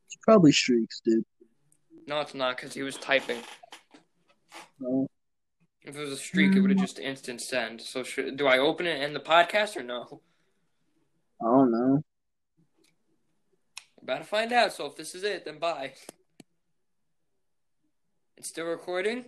It's 0.05 0.17
probably 0.23 0.51
streaks, 0.51 1.01
dude. 1.03 1.23
No, 2.07 2.19
it's 2.21 2.33
not 2.33 2.57
because 2.57 2.73
he 2.73 2.83
was 2.83 2.97
typing. 2.97 3.41
No. 4.79 5.07
If 5.83 5.95
it 5.95 5.99
was 5.99 6.11
a 6.11 6.17
streak, 6.17 6.55
it 6.55 6.61
would 6.61 6.69
have 6.69 6.79
just 6.79 6.99
instant 6.99 7.41
send. 7.41 7.81
So 7.81 8.03
should, 8.03 8.37
do 8.37 8.45
I 8.45 8.59
open 8.59 8.85
it 8.85 9.01
in 9.01 9.13
the 9.13 9.19
podcast 9.19 9.75
or 9.75 9.81
no? 9.83 10.21
I 11.41 11.45
don't 11.45 11.71
know. 11.71 12.03
About 14.03 14.19
to 14.19 14.23
find 14.23 14.51
out. 14.51 14.73
So 14.73 14.85
if 14.87 14.95
this 14.95 15.15
is 15.15 15.23
it, 15.23 15.45
then 15.45 15.59
bye. 15.59 15.93
It's 18.37 18.49
still 18.49 18.65
recording. 18.65 19.25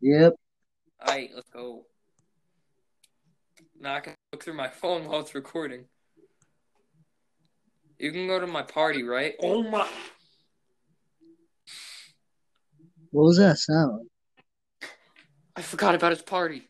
Yep. 0.00 0.34
All 1.00 1.14
right, 1.14 1.30
let's 1.34 1.48
go. 1.50 1.86
Now 3.80 3.94
I 3.94 4.00
can 4.00 4.14
look 4.32 4.42
through 4.42 4.54
my 4.54 4.68
phone 4.80 5.06
while 5.06 5.20
it's 5.20 5.34
recording. 5.34 5.84
You 7.98 8.12
can 8.12 8.26
go 8.26 8.38
to 8.38 8.46
my 8.46 8.62
party, 8.62 9.02
right? 9.02 9.34
Oh 9.42 9.62
my! 9.62 9.88
What 13.10 13.24
was 13.24 13.38
that 13.38 13.58
sound? 13.58 14.08
I 15.56 15.62
forgot 15.62 15.96
about 15.96 16.12
his 16.12 16.22
party. 16.22 16.68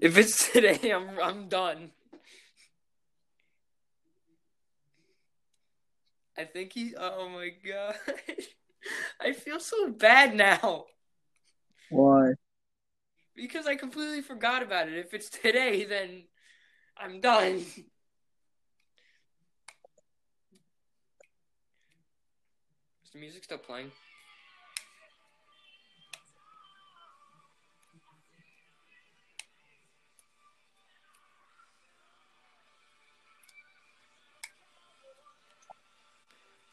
If 0.00 0.16
it's 0.16 0.52
today, 0.52 0.90
I'm 0.90 1.18
I'm 1.22 1.48
done. 1.48 1.90
I 6.36 6.44
think 6.44 6.72
he. 6.72 6.94
Oh 6.96 7.28
my 7.28 7.50
god! 7.66 7.96
I 9.20 9.32
feel 9.32 9.58
so 9.58 9.90
bad 9.90 10.36
now 10.36 10.84
Why? 11.90 12.34
because 13.34 13.66
I 13.66 13.74
completely 13.76 14.20
forgot 14.20 14.62
about 14.62 14.88
it. 14.88 14.98
If 14.98 15.14
it's 15.14 15.30
today, 15.30 15.84
then 15.84 16.24
I'm 16.96 17.20
done. 17.20 17.54
Is 23.04 23.12
the 23.12 23.18
music 23.18 23.44
still 23.44 23.58
playing? 23.58 23.90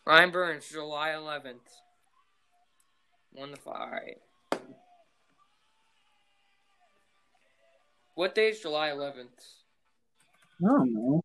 Ryan 0.05 0.29
Burns, 0.31 0.69
July 0.69 1.09
11th. 1.09 1.81
One 3.31 3.49
to 3.49 3.57
five. 3.57 4.15
What 8.13 8.35
day 8.35 8.49
is 8.49 8.61
July 8.61 8.89
11th? 8.89 9.25
I 10.63 10.67
don't 10.67 10.93
know. 10.93 11.21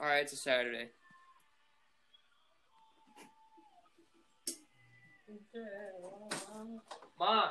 All 0.00 0.06
right, 0.06 0.22
it's 0.22 0.32
a 0.32 0.36
Saturday. 0.36 0.90
Ma, 7.18 7.48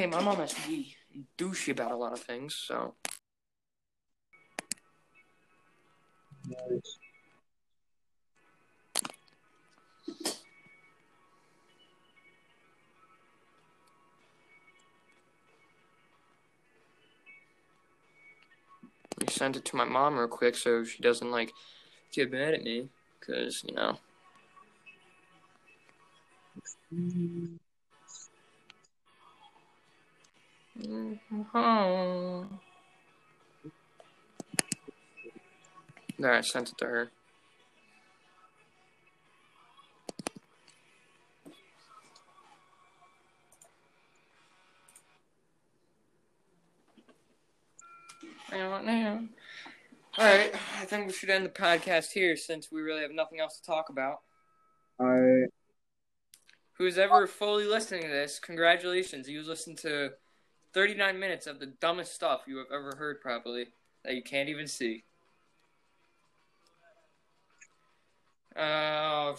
Okay, 0.00 0.08
my 0.08 0.22
mom 0.22 0.36
has 0.36 0.54
to 0.54 0.66
be 0.66 0.96
douchey 1.36 1.72
about 1.72 1.90
a 1.90 1.94
lot 1.94 2.14
of 2.14 2.20
things, 2.20 2.54
so. 2.54 2.94
Nice. 6.48 6.98
I 19.20 19.30
sent 19.30 19.56
it 19.56 19.66
to 19.66 19.76
my 19.76 19.84
mom 19.84 20.16
real 20.16 20.28
quick 20.28 20.56
so 20.56 20.82
she 20.82 21.02
doesn't, 21.02 21.30
like, 21.30 21.52
get 22.10 22.32
mad 22.32 22.54
at 22.54 22.62
me. 22.62 22.88
Because, 23.20 23.62
you 23.68 23.74
know. 23.74 23.98
Mm. 26.90 27.58
Mhm. 30.80 32.48
There, 36.18 36.32
I 36.32 36.40
sent 36.40 36.70
it 36.70 36.78
to 36.78 36.86
her. 36.86 37.10
I 48.52 48.58
don't 48.58 48.84
know. 48.84 49.28
Alright, 50.18 50.54
I 50.54 50.84
think 50.86 51.06
we 51.06 51.12
should 51.12 51.30
end 51.30 51.46
the 51.46 51.50
podcast 51.50 52.12
here 52.12 52.36
since 52.36 52.72
we 52.72 52.80
really 52.82 53.02
have 53.02 53.12
nothing 53.12 53.38
else 53.40 53.58
to 53.60 53.64
talk 53.64 53.90
about. 53.90 54.20
Alright. 54.98 55.50
Who's 56.74 56.98
ever 56.98 57.26
fully 57.26 57.64
listening 57.64 58.02
to 58.02 58.08
this, 58.08 58.38
congratulations. 58.38 59.28
You 59.28 59.42
listened 59.42 59.78
to 59.78 60.12
39 60.72 61.18
minutes 61.18 61.46
of 61.46 61.58
the 61.58 61.66
dumbest 61.66 62.14
stuff 62.14 62.42
you 62.46 62.58
have 62.58 62.66
ever 62.72 62.94
heard, 62.96 63.20
probably, 63.20 63.66
that 64.04 64.14
you 64.14 64.22
can't 64.22 64.48
even 64.48 64.66
see. 64.66 65.04
Uh, 68.56 69.34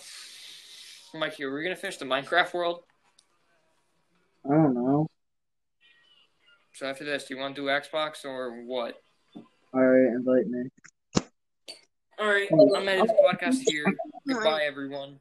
Mikey, 1.14 1.44
are 1.44 1.54
we 1.54 1.64
going 1.64 1.76
to 1.76 1.82
finish 1.82 1.98
the 1.98 2.06
Minecraft 2.06 2.54
world? 2.54 2.84
I 4.46 4.54
don't 4.54 4.74
know. 4.74 5.08
So 6.74 6.88
after 6.88 7.04
this, 7.04 7.26
do 7.26 7.36
you 7.36 7.40
want 7.40 7.56
to 7.56 7.62
do 7.62 7.68
Xbox 7.68 8.26
or 8.26 8.64
what? 8.64 8.96
Alright, 9.74 10.14
invite 10.14 10.48
me. 10.48 10.70
All 12.20 12.28
right, 12.28 12.48
I'm 12.52 12.88
ending 12.88 13.06
the 13.06 13.14
podcast 13.14 13.62
here. 13.68 13.86
Goodbye, 14.28 14.64
everyone. 14.64 15.20